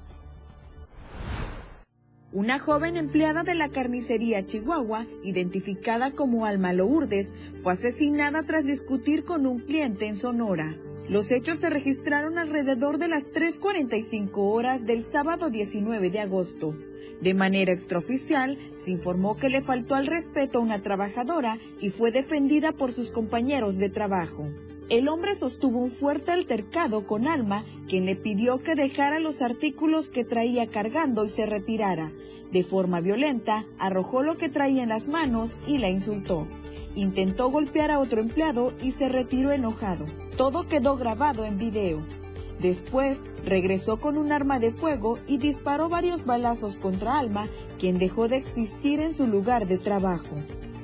[2.34, 9.22] Una joven empleada de la carnicería Chihuahua, identificada como Alma Lourdes, fue asesinada tras discutir
[9.22, 10.76] con un cliente en Sonora.
[11.08, 16.76] Los hechos se registraron alrededor de las 3.45 horas del sábado 19 de agosto.
[17.20, 22.10] De manera extraoficial, se informó que le faltó al respeto a una trabajadora y fue
[22.10, 24.48] defendida por sus compañeros de trabajo.
[24.90, 30.10] El hombre sostuvo un fuerte altercado con Alma, quien le pidió que dejara los artículos
[30.10, 32.12] que traía cargando y se retirara.
[32.52, 36.46] De forma violenta, arrojó lo que traía en las manos y la insultó.
[36.94, 40.04] Intentó golpear a otro empleado y se retiró enojado.
[40.36, 42.04] Todo quedó grabado en video.
[42.60, 48.28] Después, regresó con un arma de fuego y disparó varios balazos contra Alma, quien dejó
[48.28, 50.36] de existir en su lugar de trabajo.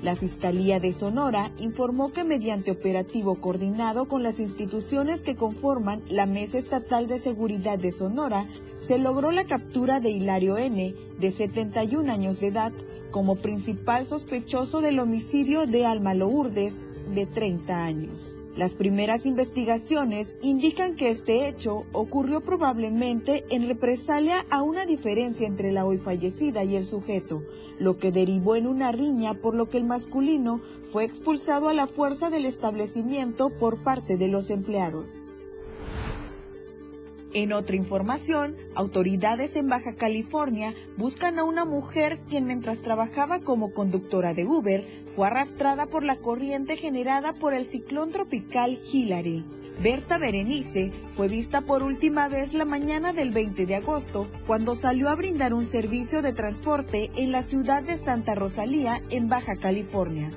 [0.02, 6.24] La Fiscalía de Sonora informó que mediante operativo coordinado con las instituciones que conforman la
[6.24, 8.48] Mesa Estatal de Seguridad de Sonora,
[8.86, 12.72] se logró la captura de Hilario N., de 71 años de edad,
[13.10, 16.80] como principal sospechoso del homicidio de Alma Lourdes,
[17.14, 18.39] de 30 años.
[18.56, 25.70] Las primeras investigaciones indican que este hecho ocurrió probablemente en represalia a una diferencia entre
[25.70, 27.44] la hoy fallecida y el sujeto,
[27.78, 31.86] lo que derivó en una riña por lo que el masculino fue expulsado a la
[31.86, 35.22] fuerza del establecimiento por parte de los empleados.
[37.32, 43.72] En otra información, autoridades en Baja California buscan a una mujer quien mientras trabajaba como
[43.72, 49.44] conductora de Uber fue arrastrada por la corriente generada por el ciclón tropical Hillary.
[49.80, 55.08] Berta Berenice fue vista por última vez la mañana del 20 de agosto cuando salió
[55.08, 60.32] a brindar un servicio de transporte en la ciudad de Santa Rosalía en Baja California.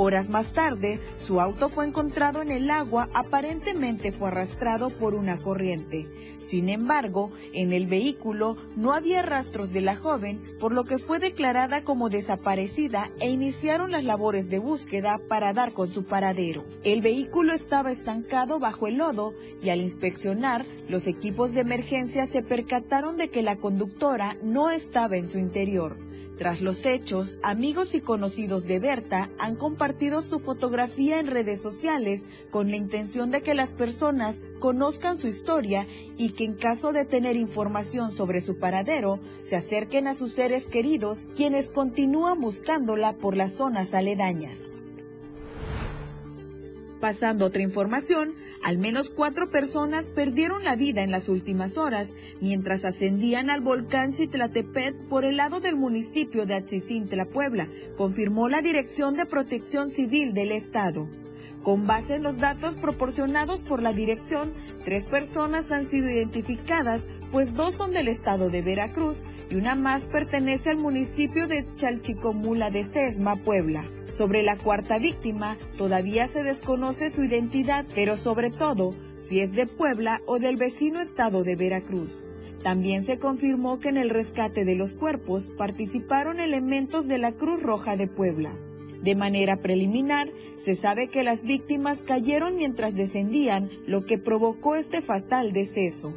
[0.00, 5.38] Horas más tarde, su auto fue encontrado en el agua, aparentemente fue arrastrado por una
[5.38, 6.06] corriente.
[6.38, 11.18] Sin embargo, en el vehículo no había rastros de la joven, por lo que fue
[11.18, 16.64] declarada como desaparecida e iniciaron las labores de búsqueda para dar con su paradero.
[16.84, 19.34] El vehículo estaba estancado bajo el lodo
[19.64, 25.16] y al inspeccionar, los equipos de emergencia se percataron de que la conductora no estaba
[25.16, 26.07] en su interior.
[26.38, 32.28] Tras los hechos, amigos y conocidos de Berta han compartido su fotografía en redes sociales
[32.52, 37.04] con la intención de que las personas conozcan su historia y que en caso de
[37.04, 43.36] tener información sobre su paradero, se acerquen a sus seres queridos quienes continúan buscándola por
[43.36, 44.87] las zonas aledañas.
[47.00, 48.34] Pasando otra información,
[48.64, 54.12] al menos cuatro personas perdieron la vida en las últimas horas mientras ascendían al volcán
[54.12, 60.34] Citlatepet por el lado del municipio de Atzicintla, Puebla, confirmó la Dirección de Protección Civil
[60.34, 61.08] del Estado.
[61.62, 64.52] Con base en los datos proporcionados por la dirección,
[64.84, 70.06] tres personas han sido identificadas, pues dos son del estado de Veracruz y una más
[70.06, 73.84] pertenece al municipio de Chalchicomula de Sesma, Puebla.
[74.08, 79.66] Sobre la cuarta víctima, todavía se desconoce su identidad, pero sobre todo si es de
[79.66, 82.10] Puebla o del vecino estado de Veracruz.
[82.62, 87.62] También se confirmó que en el rescate de los cuerpos participaron elementos de la Cruz
[87.62, 88.52] Roja de Puebla.
[89.02, 95.02] De manera preliminar, se sabe que las víctimas cayeron mientras descendían, lo que provocó este
[95.02, 96.12] fatal deceso.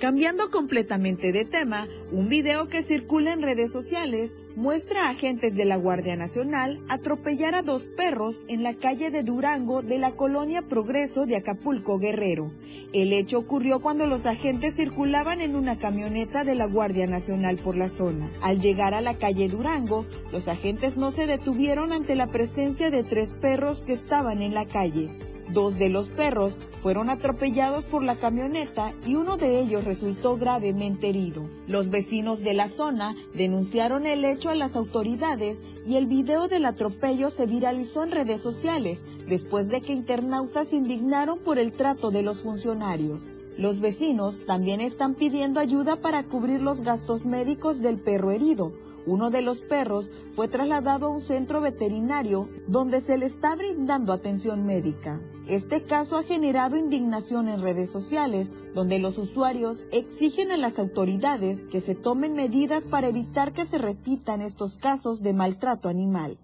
[0.00, 5.64] Cambiando completamente de tema, un video que circula en redes sociales muestra a agentes de
[5.64, 10.62] la Guardia Nacional atropellar a dos perros en la calle de Durango de la colonia
[10.62, 12.50] Progreso de Acapulco Guerrero.
[12.92, 17.76] El hecho ocurrió cuando los agentes circulaban en una camioneta de la Guardia Nacional por
[17.76, 18.28] la zona.
[18.42, 23.04] Al llegar a la calle Durango, los agentes no se detuvieron ante la presencia de
[23.04, 25.08] tres perros que estaban en la calle.
[25.50, 31.08] Dos de los perros fueron atropellados por la camioneta y uno de ellos resultó gravemente
[31.08, 31.48] herido.
[31.66, 36.64] Los vecinos de la zona denunciaron el hecho a las autoridades y el video del
[36.64, 42.10] atropello se viralizó en redes sociales después de que internautas se indignaron por el trato
[42.10, 43.22] de los funcionarios.
[43.56, 48.72] Los vecinos también están pidiendo ayuda para cubrir los gastos médicos del perro herido,
[49.06, 54.12] uno de los perros fue trasladado a un centro veterinario donde se le está brindando
[54.12, 55.20] atención médica.
[55.48, 61.66] Este caso ha generado indignación en redes sociales, donde los usuarios exigen a las autoridades
[61.66, 66.38] que se tomen medidas para evitar que se repitan estos casos de maltrato animal.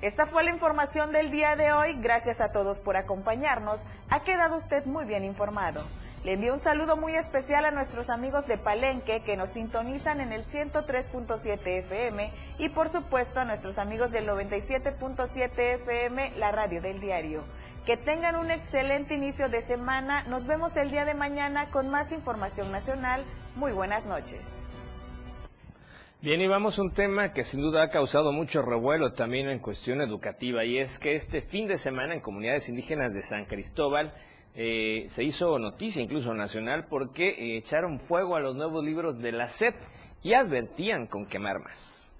[0.00, 1.92] Esta fue la información del día de hoy.
[2.00, 3.84] Gracias a todos por acompañarnos.
[4.08, 5.82] Ha quedado usted muy bien informado.
[6.24, 10.32] Le envío un saludo muy especial a nuestros amigos de Palenque que nos sintonizan en
[10.32, 15.50] el 103.7 FM y por supuesto a nuestros amigos del 97.7
[15.80, 17.42] FM, la radio del diario.
[17.84, 20.22] Que tengan un excelente inicio de semana.
[20.28, 23.24] Nos vemos el día de mañana con más información nacional.
[23.56, 24.46] Muy buenas noches.
[26.20, 29.58] Bien, y vamos a un tema que sin duda ha causado mucho revuelo también en
[29.58, 34.14] cuestión educativa, y es que este fin de semana en comunidades indígenas de San Cristóbal
[34.54, 39.32] eh, se hizo noticia incluso nacional porque eh, echaron fuego a los nuevos libros de
[39.32, 39.74] la SEP
[40.22, 42.14] y advertían con quemar más.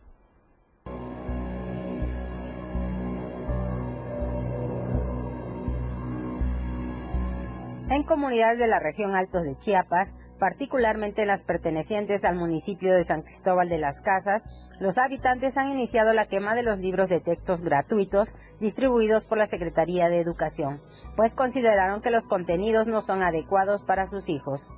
[7.92, 13.20] En comunidades de la región Altos de Chiapas, particularmente las pertenecientes al municipio de San
[13.20, 14.44] Cristóbal de las Casas,
[14.80, 19.46] los habitantes han iniciado la quema de los libros de textos gratuitos distribuidos por la
[19.46, 20.80] Secretaría de Educación,
[21.16, 24.72] pues consideraron que los contenidos no son adecuados para sus hijos.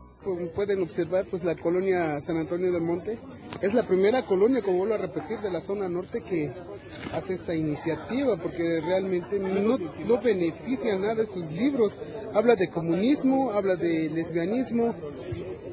[0.55, 3.19] Pueden observar, pues la colonia San Antonio del Monte
[3.61, 6.51] es la primera colonia, como vuelvo a repetir, de la zona norte que
[7.13, 11.93] hace esta iniciativa, porque realmente no, no beneficia nada estos libros.
[12.33, 14.95] Habla de comunismo, habla de lesbianismo,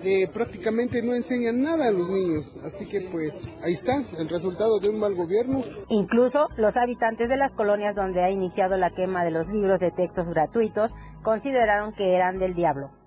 [0.03, 2.55] eh, prácticamente no enseñan nada a los niños.
[2.63, 5.63] Así que pues ahí está el resultado de un mal gobierno.
[5.89, 9.91] Incluso los habitantes de las colonias donde ha iniciado la quema de los libros de
[9.91, 10.93] textos gratuitos
[11.23, 13.00] consideraron que eran del diablo.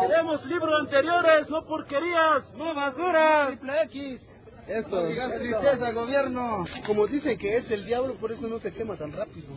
[0.00, 3.46] Queremos libros anteriores, no porquerías, no basura.
[3.48, 4.20] Triple X.
[4.66, 5.00] Eso.
[5.38, 6.64] tristeza, gobierno.
[6.86, 9.48] Como dicen que es el diablo, por eso no se quema tan rápido.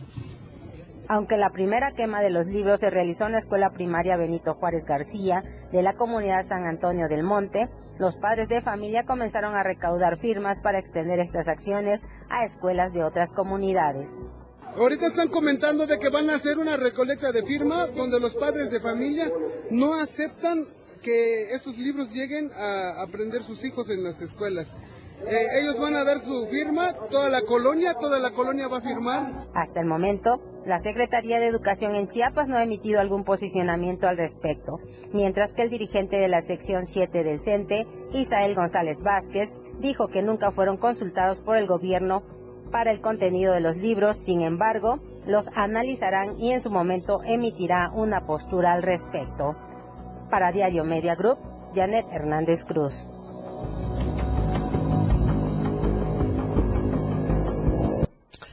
[1.08, 4.84] Aunque la primera quema de los libros se realizó en la escuela primaria Benito Juárez
[4.86, 10.16] García de la comunidad San Antonio del Monte, los padres de familia comenzaron a recaudar
[10.16, 14.22] firmas para extender estas acciones a escuelas de otras comunidades.
[14.76, 18.70] Ahorita están comentando de que van a hacer una recolecta de firma donde los padres
[18.70, 19.30] de familia
[19.70, 20.66] no aceptan
[21.02, 24.68] que estos libros lleguen a aprender sus hijos en las escuelas.
[25.26, 28.80] Eh, ellos van a dar su firma, toda la colonia, toda la colonia va a
[28.80, 29.46] firmar.
[29.54, 34.16] Hasta el momento, la Secretaría de Educación en Chiapas no ha emitido algún posicionamiento al
[34.16, 34.80] respecto,
[35.12, 40.22] mientras que el dirigente de la sección 7 del CENTE, Isael González Vázquez, dijo que
[40.22, 42.24] nunca fueron consultados por el gobierno
[42.72, 47.92] para el contenido de los libros, sin embargo, los analizarán y en su momento emitirá
[47.94, 49.54] una postura al respecto.
[50.30, 51.38] Para Diario Media Group,
[51.74, 53.06] Janet Hernández Cruz.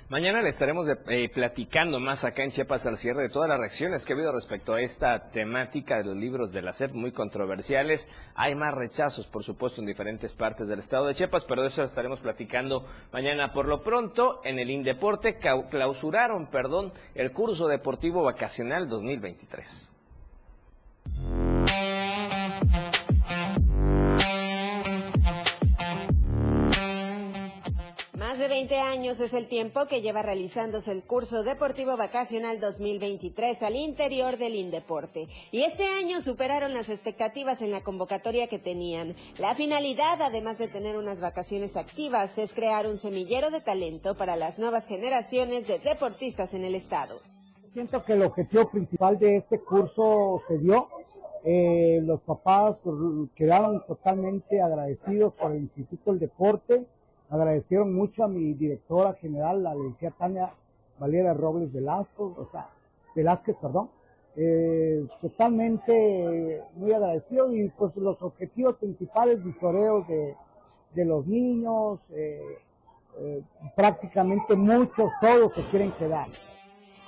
[0.09, 4.03] Mañana le estaremos eh, platicando más acá en Chiapas al cierre de todas las reacciones
[4.03, 8.09] que ha habido respecto a esta temática de los libros de la SEP muy controversiales.
[8.33, 11.83] Hay más rechazos, por supuesto, en diferentes partes del estado de Chiapas, pero de eso
[11.83, 13.53] estaremos platicando mañana.
[13.53, 19.98] Por lo pronto, en el Indeporte clausuraron, perdón, el curso deportivo vacacional 2023.
[28.39, 33.75] De 20 años es el tiempo que lleva realizándose el curso deportivo vacacional 2023 al
[33.75, 35.27] interior del Indeporte.
[35.51, 39.13] Y este año superaron las expectativas en la convocatoria que tenían.
[39.39, 44.37] La finalidad, además de tener unas vacaciones activas, es crear un semillero de talento para
[44.37, 47.19] las nuevas generaciones de deportistas en el estado.
[47.73, 50.87] Siento que el objetivo principal de este curso se dio.
[51.43, 52.79] Eh, los papás
[53.35, 56.87] quedaron totalmente agradecidos por el Instituto del Deporte
[57.29, 60.49] agradecieron mucho a mi directora general, la licenciada Tania
[60.99, 62.69] Valera Robles Velasco, o sea,
[63.15, 63.89] Velázquez, perdón,
[64.35, 70.35] eh, totalmente muy agradecido y pues los objetivos principales, visoreos de,
[70.93, 72.59] de los niños, eh,
[73.17, 73.41] eh,
[73.75, 76.27] prácticamente muchos, todos se quieren quedar.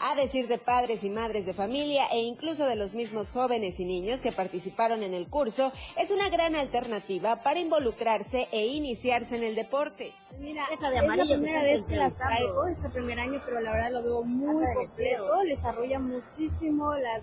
[0.03, 3.85] A decir de padres y madres de familia e incluso de los mismos jóvenes y
[3.85, 9.43] niños que participaron en el curso, es una gran alternativa para involucrarse e iniciarse en
[9.43, 10.11] el deporte.
[10.39, 13.91] Mira, es la primera vez que las traigo, es el primer año, pero la verdad
[13.91, 17.21] lo veo muy completo, les desarrolla muchísimo las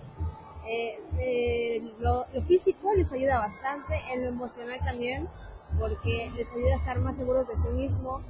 [0.65, 5.27] eh, eh, lo, lo, físico les ayuda bastante, en lo emocional también,
[5.77, 8.21] porque les ayuda a estar más seguros de sí mismo,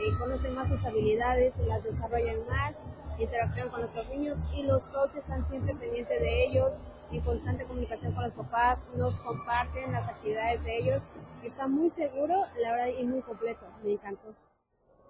[0.00, 2.74] eh, conocen más sus habilidades, las desarrollan más
[3.18, 8.12] interactúan con otros niños y los coaches están siempre pendientes de ellos, en constante comunicación
[8.12, 11.02] con los papás, nos comparten las actividades de ellos.
[11.42, 13.66] Está muy seguro, la verdad, y muy completo.
[13.84, 14.34] Me encantó.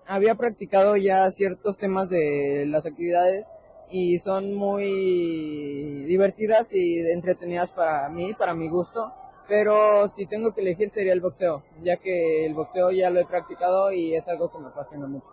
[0.07, 3.46] Había practicado ya ciertos temas de las actividades
[3.88, 9.12] y son muy divertidas y entretenidas para mí, para mi gusto.
[9.48, 13.26] Pero si tengo que elegir sería el boxeo, ya que el boxeo ya lo he
[13.26, 15.32] practicado y es algo que me apasiona mucho.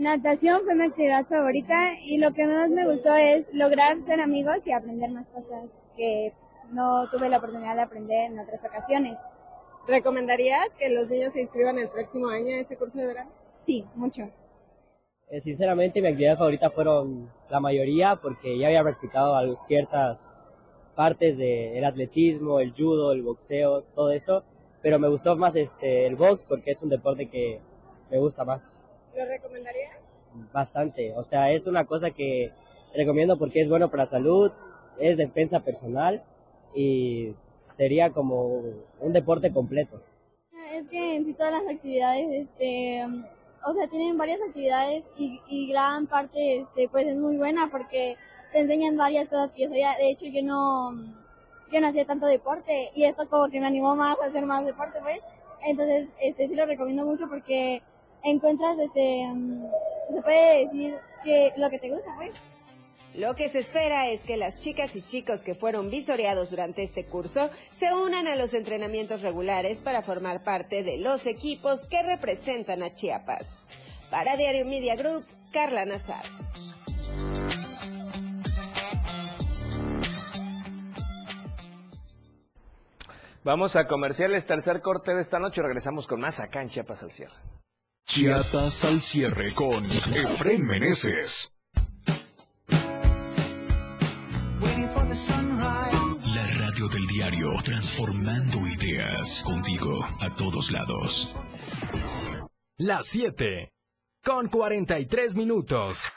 [0.00, 4.66] Natación fue mi actividad favorita y lo que más me gustó es lograr ser amigos
[4.66, 6.32] y aprender más cosas que
[6.70, 9.18] no tuve la oportunidad de aprender en otras ocasiones.
[9.86, 13.30] ¿Recomendarías que los niños se inscriban el próximo año a este curso de verano?
[13.60, 14.30] Sí, mucho.
[15.28, 20.32] Eh, sinceramente mi actividad favorita fueron la mayoría porque ya había practicado ciertas
[20.94, 24.44] partes del atletismo, el judo, el boxeo, todo eso,
[24.80, 27.60] pero me gustó más este, el box porque es un deporte que
[28.10, 28.74] me gusta más.
[29.16, 29.96] ¿Lo recomendarías?
[30.52, 32.52] Bastante, o sea, es una cosa que
[32.94, 34.52] recomiendo porque es bueno para la salud,
[34.98, 36.22] es defensa personal
[36.74, 37.34] y
[37.64, 38.62] sería como
[39.00, 40.00] un deporte completo.
[40.72, 43.02] Es que en sí todas las actividades, este,
[43.66, 48.16] o sea, tienen varias actividades y, y gran parte, este, pues es muy buena porque
[48.52, 49.96] te enseñan varias cosas que yo sabía.
[49.98, 50.92] De hecho, yo no,
[51.72, 54.64] yo no hacía tanto deporte y esto como que me animó más a hacer más
[54.64, 55.20] deporte, pues.
[55.66, 57.82] Entonces, este, sí lo recomiendo mucho porque
[58.24, 59.26] encuentras, este,
[60.12, 62.32] se puede decir que lo que te gusta, pues.
[63.14, 67.04] Lo que se espera es que las chicas y chicos que fueron visoreados durante este
[67.04, 72.84] curso se unan a los entrenamientos regulares para formar parte de los equipos que representan
[72.84, 73.48] a Chiapas.
[74.10, 76.22] Para Diario Media Group, Carla Nazar.
[83.42, 85.62] Vamos a comerciales, tercer corte de esta noche.
[85.62, 87.34] Regresamos con más acá en Chiapas al cierre.
[88.12, 91.54] Chiapas al cierre con Efren Meneses.
[96.34, 101.36] La radio del diario, transformando ideas contigo a todos lados.
[102.78, 103.72] Las 7
[104.24, 106.10] con 43 minutos.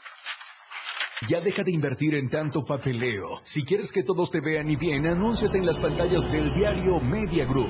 [1.29, 3.39] Ya deja de invertir en tanto papeleo.
[3.43, 7.45] Si quieres que todos te vean y bien, anúnciate en las pantallas del diario Media
[7.45, 7.69] Group.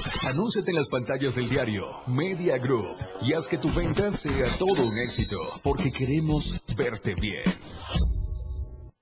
[0.27, 4.85] Anúnciate en las pantallas del diario Media Group y haz que tu venta sea todo
[4.85, 7.43] un éxito, porque queremos verte bien.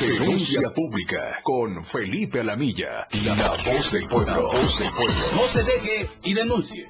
[0.00, 4.48] Denuncia pública con Felipe Alamilla, la voz del pueblo.
[4.50, 5.14] voz del pueblo.
[5.36, 6.88] No se deje y denuncie.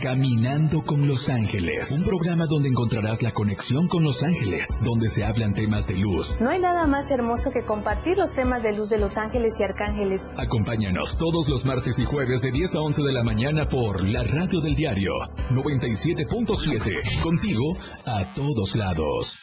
[0.00, 5.24] Caminando con Los Ángeles, un programa donde encontrarás la conexión con Los Ángeles, donde se
[5.24, 6.38] hablan temas de luz.
[6.40, 9.64] No hay nada más hermoso que compartir los temas de luz de Los Ángeles y
[9.64, 10.30] Arcángeles.
[10.36, 14.22] Acompáñanos todos los martes y jueves de 10 a 11 de la mañana por la
[14.22, 15.12] radio del diario
[15.50, 17.76] 97.7, contigo
[18.06, 19.36] a todos lados.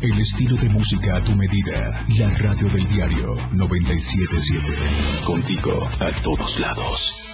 [0.00, 2.04] El estilo de música a tu medida.
[2.18, 5.24] La radio del diario 977.
[5.24, 7.33] Contigo a todos lados.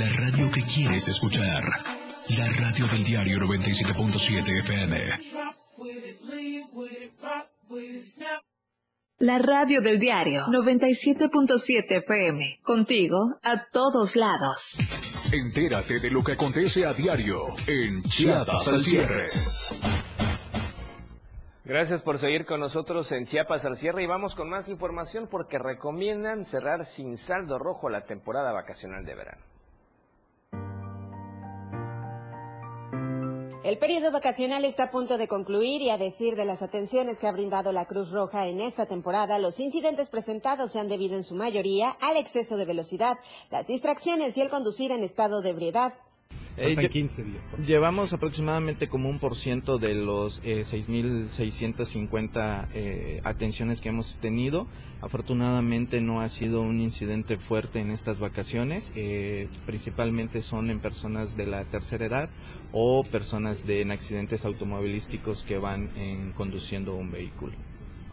[0.00, 1.62] La radio que quieres escuchar.
[2.28, 4.96] La radio del diario 97.7 FM.
[9.18, 12.60] La radio del diario 97.7 FM.
[12.62, 14.78] Contigo a todos lados.
[15.34, 19.26] Entérate de lo que acontece a diario en Chiapas al cierre.
[21.66, 25.58] Gracias por seguir con nosotros en Chiapas al cierre y vamos con más información porque
[25.58, 29.59] recomiendan cerrar sin saldo rojo la temporada vacacional de verano.
[33.62, 37.26] El periodo vacacional está a punto de concluir y a decir de las atenciones que
[37.26, 41.24] ha brindado la Cruz Roja en esta temporada, los incidentes presentados se han debido en
[41.24, 43.18] su mayoría al exceso de velocidad,
[43.50, 45.92] las distracciones y el conducir en estado de ebriedad.
[46.60, 46.88] Eh, lle-
[47.66, 54.66] Llevamos aproximadamente como un por ciento de los eh, 6.650 eh, atenciones que hemos tenido.
[55.00, 58.92] Afortunadamente no ha sido un incidente fuerte en estas vacaciones.
[58.94, 62.28] eh, principalmente son en personas de la tercera edad
[62.72, 67.52] o personas de, en accidentes automovilísticos que van en, conduciendo un vehículo.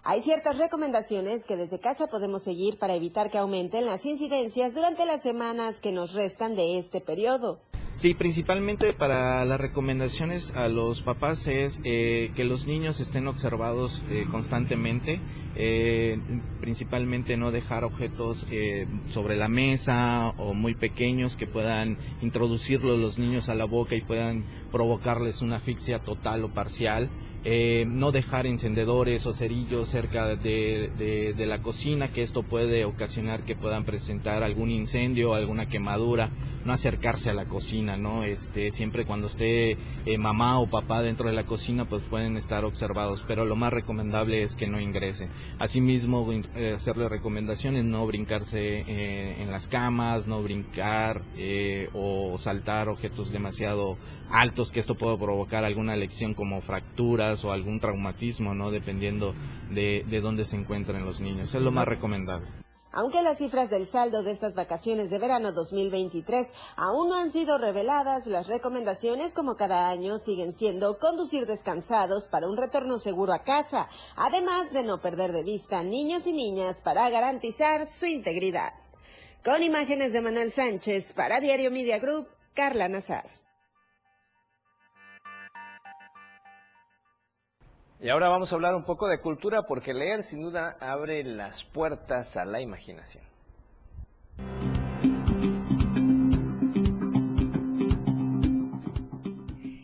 [0.09, 5.05] Hay ciertas recomendaciones que desde casa podemos seguir para evitar que aumenten las incidencias durante
[5.05, 7.59] las semanas que nos restan de este periodo.
[7.97, 14.03] Sí, principalmente para las recomendaciones a los papás es eh, que los niños estén observados
[14.11, 15.19] eh, constantemente,
[15.55, 16.19] eh,
[16.61, 23.17] principalmente no dejar objetos eh, sobre la mesa o muy pequeños que puedan introducirlos los
[23.17, 27.09] niños a la boca y puedan provocarles una asfixia total o parcial.
[27.43, 30.89] Eh, no dejar encendedores o cerillos cerca de,
[31.35, 36.29] de- la cocina, que esto puede ocasionar que puedan presentar algún incendio, alguna quemadura,
[36.65, 38.25] no acercarse a la cocina, ¿no?
[38.25, 42.65] Este, siempre cuando esté eh, mamá o papá dentro de la cocina, pues pueden estar
[42.65, 45.29] observados, pero lo más recomendable es que no ingresen.
[45.57, 51.21] Asimismo, eh, hacerle recomendaciones, no brincarse eh, en las camas, no brincar
[51.93, 53.97] o saltar objetos demasiado
[54.29, 56.59] altos que esto puede provocar alguna lección como
[57.43, 58.71] o algún traumatismo, ¿no?
[58.71, 59.34] Dependiendo
[59.69, 61.53] de, de dónde se encuentren los niños.
[61.53, 62.47] Es lo más recomendable.
[62.97, 66.47] Aunque las cifras del saldo de estas vacaciones de verano 2023
[66.78, 72.47] aún no han sido reveladas, las recomendaciones como cada año siguen siendo conducir descansados para
[72.47, 77.07] un retorno seguro a casa, además de no perder de vista niños y niñas para
[77.11, 78.73] garantizar su integridad.
[79.45, 83.36] Con imágenes de Manuel Sánchez para Diario Media Group, Carla Nazar.
[87.99, 91.63] Y ahora vamos a hablar un poco de cultura porque leer sin duda abre las
[91.63, 93.23] puertas a la imaginación.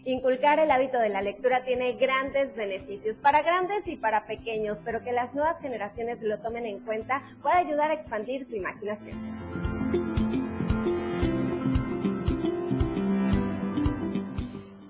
[0.05, 5.03] Inculcar el hábito de la lectura tiene grandes beneficios para grandes y para pequeños, pero
[5.03, 10.22] que las nuevas generaciones lo tomen en cuenta puede ayudar a expandir su imaginación.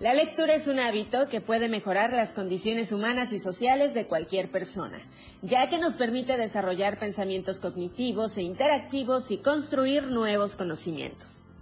[0.03, 4.51] La lectura es un hábito que puede mejorar las condiciones humanas y sociales de cualquier
[4.51, 4.97] persona,
[5.41, 11.53] ya que nos permite desarrollar pensamientos cognitivos e interactivos y construir nuevos conocimientos.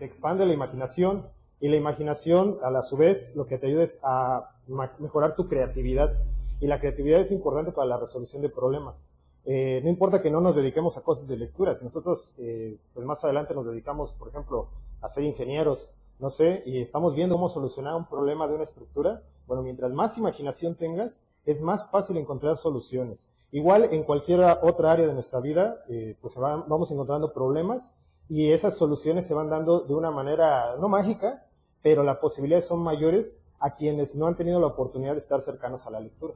[0.00, 1.28] expande la imaginación
[1.60, 4.50] y la imaginación a la su vez lo que te ayuda es a
[4.98, 6.14] mejorar tu creatividad
[6.58, 9.08] y la creatividad es importante para la resolución de problemas.
[9.44, 13.06] Eh, no importa que no nos dediquemos a cosas de lectura, si nosotros eh, pues
[13.06, 14.70] más adelante nos dedicamos, por ejemplo,
[15.00, 19.22] a ser ingenieros no sé, y estamos viendo cómo solucionar un problema de una estructura,
[19.46, 23.28] bueno, mientras más imaginación tengas, es más fácil encontrar soluciones.
[23.50, 27.92] Igual en cualquier otra área de nuestra vida, eh, pues vamos encontrando problemas
[28.28, 31.46] y esas soluciones se van dando de una manera no mágica,
[31.82, 35.86] pero las posibilidades son mayores a quienes no han tenido la oportunidad de estar cercanos
[35.86, 36.34] a la lectura.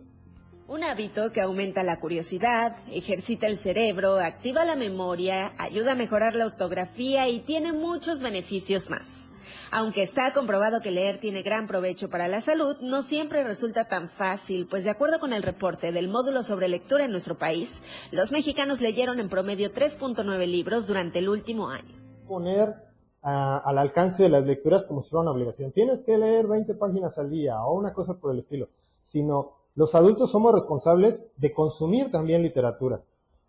[0.69, 6.35] Un hábito que aumenta la curiosidad, ejercita el cerebro, activa la memoria, ayuda a mejorar
[6.35, 9.28] la ortografía y tiene muchos beneficios más.
[9.71, 14.09] Aunque está comprobado que leer tiene gran provecho para la salud, no siempre resulta tan
[14.09, 18.33] fácil, pues de acuerdo con el reporte del módulo sobre lectura en nuestro país, los
[18.33, 21.95] mexicanos leyeron en promedio 3.9 libros durante el último año.
[22.27, 22.75] Poner
[23.21, 25.73] al alcance de las lecturas como si fuera una obligación.
[25.73, 28.69] Tienes que leer 20 páginas al día o una cosa por el estilo,
[29.03, 33.03] sino los adultos somos responsables de consumir también literatura,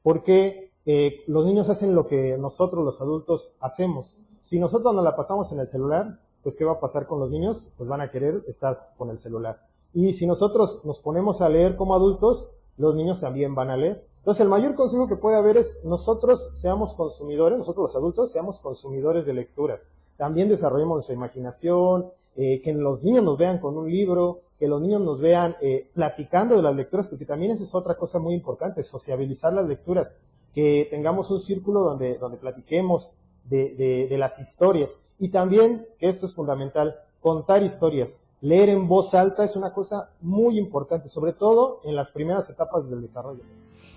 [0.03, 4.19] porque eh, los niños hacen lo que nosotros los adultos hacemos.
[4.41, 7.29] Si nosotros nos la pasamos en el celular, pues ¿qué va a pasar con los
[7.29, 7.71] niños?
[7.77, 9.61] Pues van a querer estar con el celular.
[9.93, 14.05] Y si nosotros nos ponemos a leer como adultos, los niños también van a leer.
[14.19, 18.59] Entonces, el mayor consejo que puede haber es nosotros seamos consumidores, nosotros los adultos seamos
[18.59, 19.89] consumidores de lecturas.
[20.17, 24.81] También desarrollemos nuestra imaginación, eh, que los niños nos vean con un libro, que los
[24.81, 28.35] niños nos vean eh, platicando de las lecturas, porque también esa es otra cosa muy
[28.35, 30.13] importante, sociabilizar las lecturas,
[30.53, 33.15] que tengamos un círculo donde, donde platiquemos
[33.49, 34.97] de, las historias.
[35.19, 38.21] Y también, que esto es fundamental, contar historias.
[38.41, 42.89] Leer en voz alta es una cosa muy importante, sobre todo en las primeras etapas
[42.89, 43.43] del desarrollo.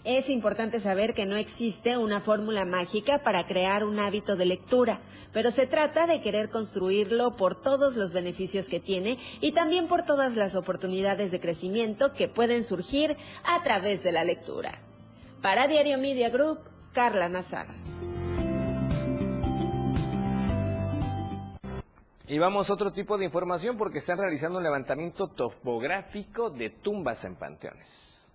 [0.04, 5.00] Es importante saber que no existe una fórmula mágica para crear un hábito de lectura,
[5.32, 10.02] pero se trata de querer construirlo por todos los beneficios que tiene y también por
[10.02, 14.80] todas las oportunidades de crecimiento que pueden surgir a través de la lectura.
[15.40, 16.58] Para Diario Media Group,
[16.92, 17.68] Carla Nazar.
[22.32, 27.26] Y vamos a otro tipo de información porque están realizando un levantamiento topográfico de tumbas
[27.26, 28.26] en panteones.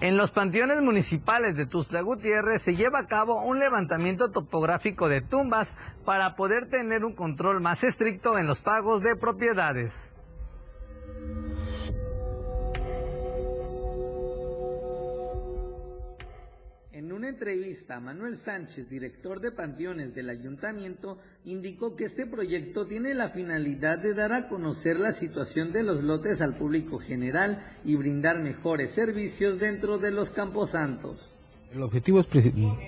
[0.00, 5.20] En los panteones municipales de Tuxtla Gutiérrez se lleva a cabo un levantamiento topográfico de
[5.20, 5.76] tumbas
[6.06, 9.92] para poder tener un control más estricto en los pagos de propiedades.
[17.30, 23.98] Entrevista, Manuel Sánchez, director de Panteones del Ayuntamiento, indicó que este proyecto tiene la finalidad
[23.98, 28.90] de dar a conocer la situación de los lotes al público general y brindar mejores
[28.90, 31.30] servicios dentro de los camposantos.
[31.72, 32.24] El objetivo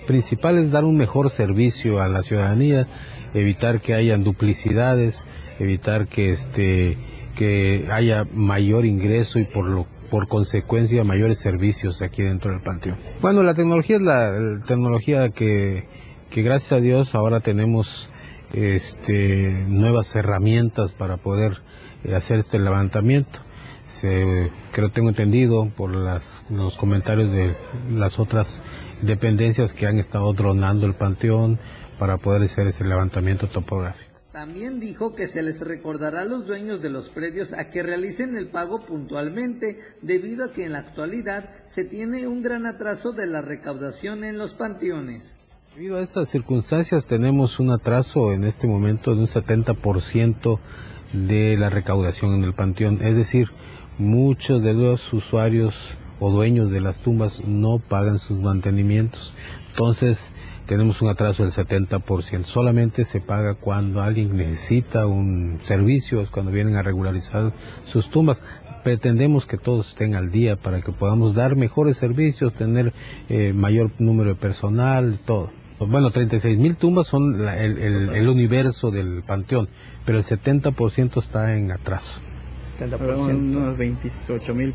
[0.05, 2.87] principal es dar un mejor servicio a la ciudadanía,
[3.33, 5.23] evitar que hayan duplicidades,
[5.57, 6.97] evitar que este
[7.35, 12.99] que haya mayor ingreso y por lo por consecuencia mayores servicios aquí dentro del panteón.
[13.19, 15.87] Bueno, la tecnología es la, tecnología que,
[16.29, 18.11] que, gracias a Dios ahora tenemos
[18.53, 21.63] este, nuevas herramientas para poder
[22.03, 23.39] eh, hacer este levantamiento.
[23.87, 27.57] Se, creo tengo entendido por los comentarios de
[27.89, 28.61] las otras
[29.01, 31.57] dependencias que han estado dronando el panteón
[31.97, 34.12] para poder hacer ese levantamiento topográfico.
[34.33, 38.35] También dijo que se les recordará a los dueños de los predios a que realicen
[38.35, 43.27] el pago puntualmente, debido a que en la actualidad se tiene un gran atraso de
[43.27, 45.37] la recaudación en los panteones.
[45.75, 50.59] Debido a estas circunstancias tenemos un atraso en este momento de un 70%
[51.13, 53.49] de la recaudación en el panteón, es decir,
[53.99, 55.75] muchos de los usuarios
[56.19, 59.35] o dueños de las tumbas no pagan sus mantenimientos.
[59.69, 60.33] Entonces,
[60.65, 62.45] tenemos un atraso del 70%.
[62.45, 67.53] Solamente se paga cuando alguien necesita un servicio, cuando vienen a regularizar
[67.85, 68.41] sus tumbas.
[68.83, 72.93] Pretendemos que todos estén al día para que podamos dar mejores servicios, tener
[73.29, 75.51] eh, mayor número de personal, todo.
[75.79, 79.69] Bueno, 36 mil tumbas son el, el, universo del panteón,
[80.05, 82.21] pero el 70% está en atraso.
[82.79, 83.35] 70%.
[83.35, 84.73] Unos 28 mil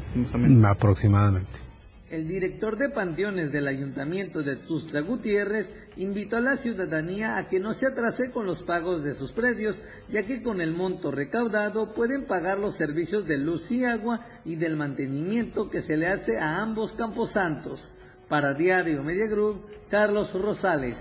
[0.66, 1.67] Aproximadamente.
[2.10, 7.60] El director de panteones del ayuntamiento de Tuxtla Gutiérrez invitó a la ciudadanía a que
[7.60, 11.92] no se atrase con los pagos de sus predios, ya que con el monto recaudado
[11.92, 16.38] pueden pagar los servicios de luz y agua y del mantenimiento que se le hace
[16.38, 17.92] a ambos camposantos.
[18.26, 20.96] Para Diario Media Group, Carlos Rosales.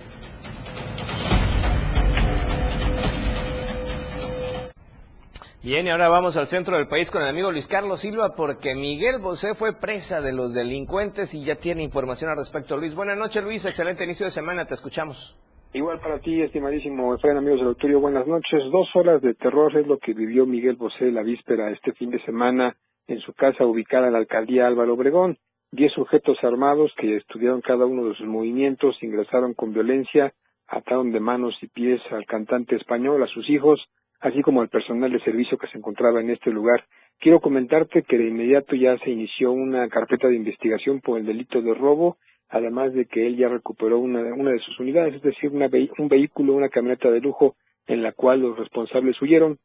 [5.67, 8.73] Bien, y ahora vamos al centro del país con el amigo Luis Carlos Silva porque
[8.73, 12.77] Miguel Bosé fue presa de los delincuentes y ya tiene información al respecto.
[12.77, 15.37] Luis, buenas noches Luis, excelente inicio de semana, te escuchamos.
[15.73, 18.63] Igual para ti, estimadísimo Efraín, amigos del auditorio, buenas noches.
[18.71, 22.23] Dos horas de terror es lo que vivió Miguel Bosé la víspera este fin de
[22.23, 25.37] semana en su casa ubicada en la alcaldía Álvaro Obregón.
[25.73, 30.31] Diez sujetos armados que estudiaron cada uno de sus movimientos, ingresaron con violencia,
[30.65, 33.85] ataron de manos y pies al cantante español, a sus hijos,
[34.19, 36.85] así como al personal de servicio que se encontraba en este lugar.
[37.19, 41.61] Quiero comentarte que de inmediato ya se inició una carpeta de investigación por el delito
[41.61, 42.17] de robo,
[42.49, 46.07] además de que él ya recuperó una, una de sus unidades, es decir, una un
[46.07, 47.55] vehículo, una camioneta de lujo
[47.87, 49.57] en la cual los responsables huyeron.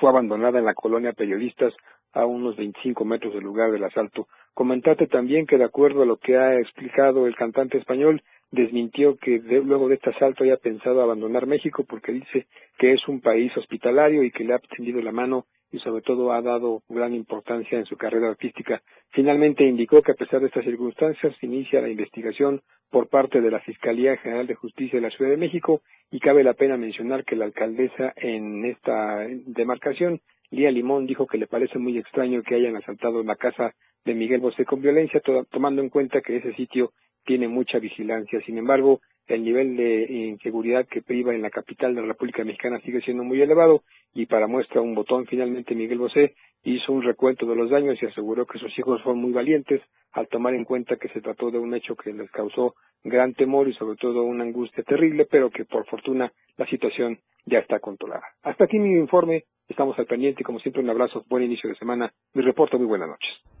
[0.00, 1.74] Fue abandonada en la colonia Periodistas
[2.12, 4.28] a unos 25 metros del lugar del asalto.
[4.54, 8.22] Comentate también que de acuerdo a lo que ha explicado el cantante español,
[8.54, 12.46] desmintió que luego de este asalto haya pensado abandonar México porque dice
[12.78, 16.32] que es un país hospitalario y que le ha tendido la mano y sobre todo
[16.32, 18.80] ha dado gran importancia en su carrera artística.
[19.10, 23.60] Finalmente indicó que a pesar de estas circunstancias inicia la investigación por parte de la
[23.60, 25.82] Fiscalía General de Justicia de la Ciudad de México
[26.12, 31.38] y cabe la pena mencionar que la alcaldesa en esta demarcación, Lía Limón, dijo que
[31.38, 33.74] le parece muy extraño que hayan asaltado la casa
[34.04, 36.92] de Miguel Bosé con violencia, tomando en cuenta que ese sitio
[37.24, 38.40] tiene mucha vigilancia.
[38.46, 42.80] Sin embargo, el nivel de inseguridad que priva en la capital de la República Mexicana
[42.80, 47.46] sigue siendo muy elevado y para muestra un botón finalmente Miguel Bosé hizo un recuento
[47.46, 49.80] de los daños y aseguró que sus hijos fueron muy valientes
[50.12, 53.68] al tomar en cuenta que se trató de un hecho que les causó gran temor
[53.68, 58.24] y sobre todo una angustia terrible, pero que por fortuna la situación ya está controlada.
[58.42, 62.12] Hasta aquí mi informe, estamos al pendiente como siempre un abrazo, buen inicio de semana,
[62.32, 63.53] mi reporte, muy buenas noches.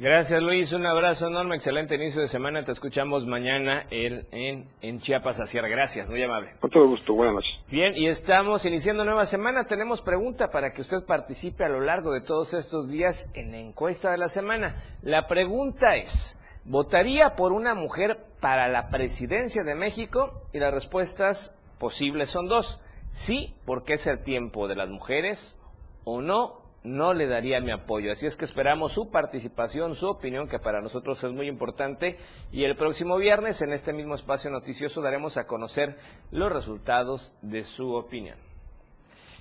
[0.00, 5.40] Gracias Luis, un abrazo enorme, excelente inicio de semana, te escuchamos mañana en, en Chiapas
[5.40, 6.52] a Gracias, muy amable.
[6.60, 7.50] Con todo gusto, buenas noches.
[7.68, 12.12] Bien, y estamos iniciando nueva semana, tenemos pregunta para que usted participe a lo largo
[12.12, 14.76] de todos estos días en la encuesta de la semana.
[15.02, 20.42] La pregunta es, ¿votaría por una mujer para la presidencia de México?
[20.52, 22.80] Y las respuestas posibles son dos.
[23.10, 25.58] Sí, porque es el tiempo de las mujeres,
[26.04, 28.12] o no, no le daría mi apoyo.
[28.12, 32.16] Así es que esperamos su participación, su opinión, que para nosotros es muy importante.
[32.52, 35.96] Y el próximo viernes, en este mismo espacio noticioso, daremos a conocer
[36.30, 38.38] los resultados de su opinión.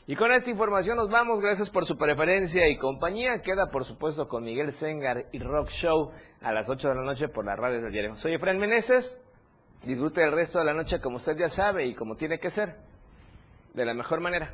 [0.10, 1.42] Y con esta información nos vamos.
[1.42, 3.42] Gracias por su preferencia y compañía.
[3.42, 6.12] Queda, por supuesto, con Miguel Sengar y Rock Show
[6.42, 8.16] a las 8 de la noche por la radio del diario.
[8.16, 9.22] Soy Efraín Meneses.
[9.84, 12.78] Disfrute el resto de la noche como usted ya sabe y como tiene que ser.
[13.74, 14.54] De la mejor manera.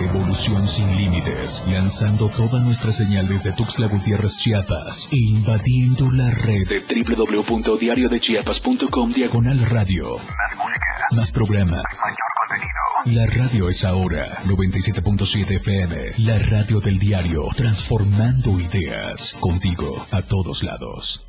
[0.00, 6.68] Evolución sin límites, lanzando toda nuestra señal desde Tuxtla Gutiérrez, Chiapas e invadiendo la red
[6.68, 10.16] de www.diariodechiapas.com diagonal radio.
[10.16, 11.08] Más música.
[11.10, 11.82] Más programa.
[12.00, 12.78] Mayor contenido.
[13.06, 16.12] La radio es ahora 97.7 FM.
[16.18, 19.34] La radio del diario, transformando ideas.
[19.40, 21.28] Contigo a todos lados.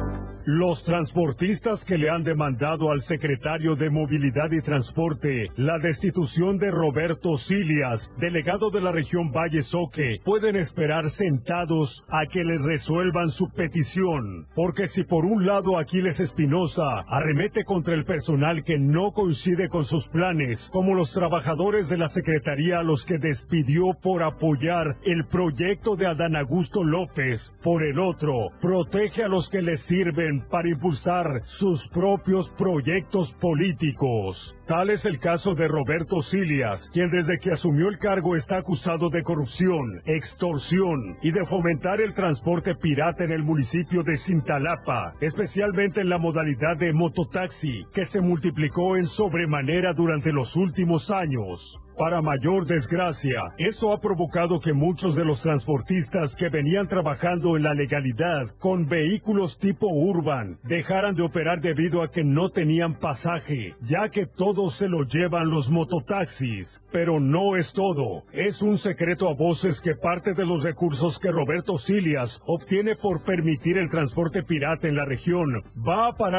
[0.45, 6.71] Los transportistas que le han demandado al secretario de Movilidad y Transporte la destitución de
[6.71, 13.29] Roberto Silias, delegado de la región Valle Soque, pueden esperar sentados a que les resuelvan
[13.29, 14.47] su petición.
[14.55, 19.85] Porque si por un lado Aquiles Espinosa arremete contra el personal que no coincide con
[19.85, 25.27] sus planes, como los trabajadores de la Secretaría a los que despidió por apoyar el
[25.27, 30.69] proyecto de Adán Augusto López, por el otro, protege a los que les sirven para
[30.69, 34.57] impulsar sus propios proyectos políticos.
[34.65, 39.09] Tal es el caso de Roberto Silias, quien desde que asumió el cargo está acusado
[39.09, 45.99] de corrupción, extorsión y de fomentar el transporte pirata en el municipio de Cintalapa, especialmente
[45.99, 51.83] en la modalidad de mototaxi, que se multiplicó en sobremanera durante los últimos años.
[52.01, 57.61] Para mayor desgracia, eso ha provocado que muchos de los transportistas que venían trabajando en
[57.61, 63.75] la legalidad con vehículos tipo urban dejaran de operar debido a que no tenían pasaje,
[63.81, 66.83] ya que todos se lo llevan los mototaxis.
[66.91, 68.23] Pero no es todo.
[68.31, 73.21] Es un secreto a voces que parte de los recursos que Roberto Silias obtiene por
[73.21, 76.31] permitir el transporte pirata en la región va a parar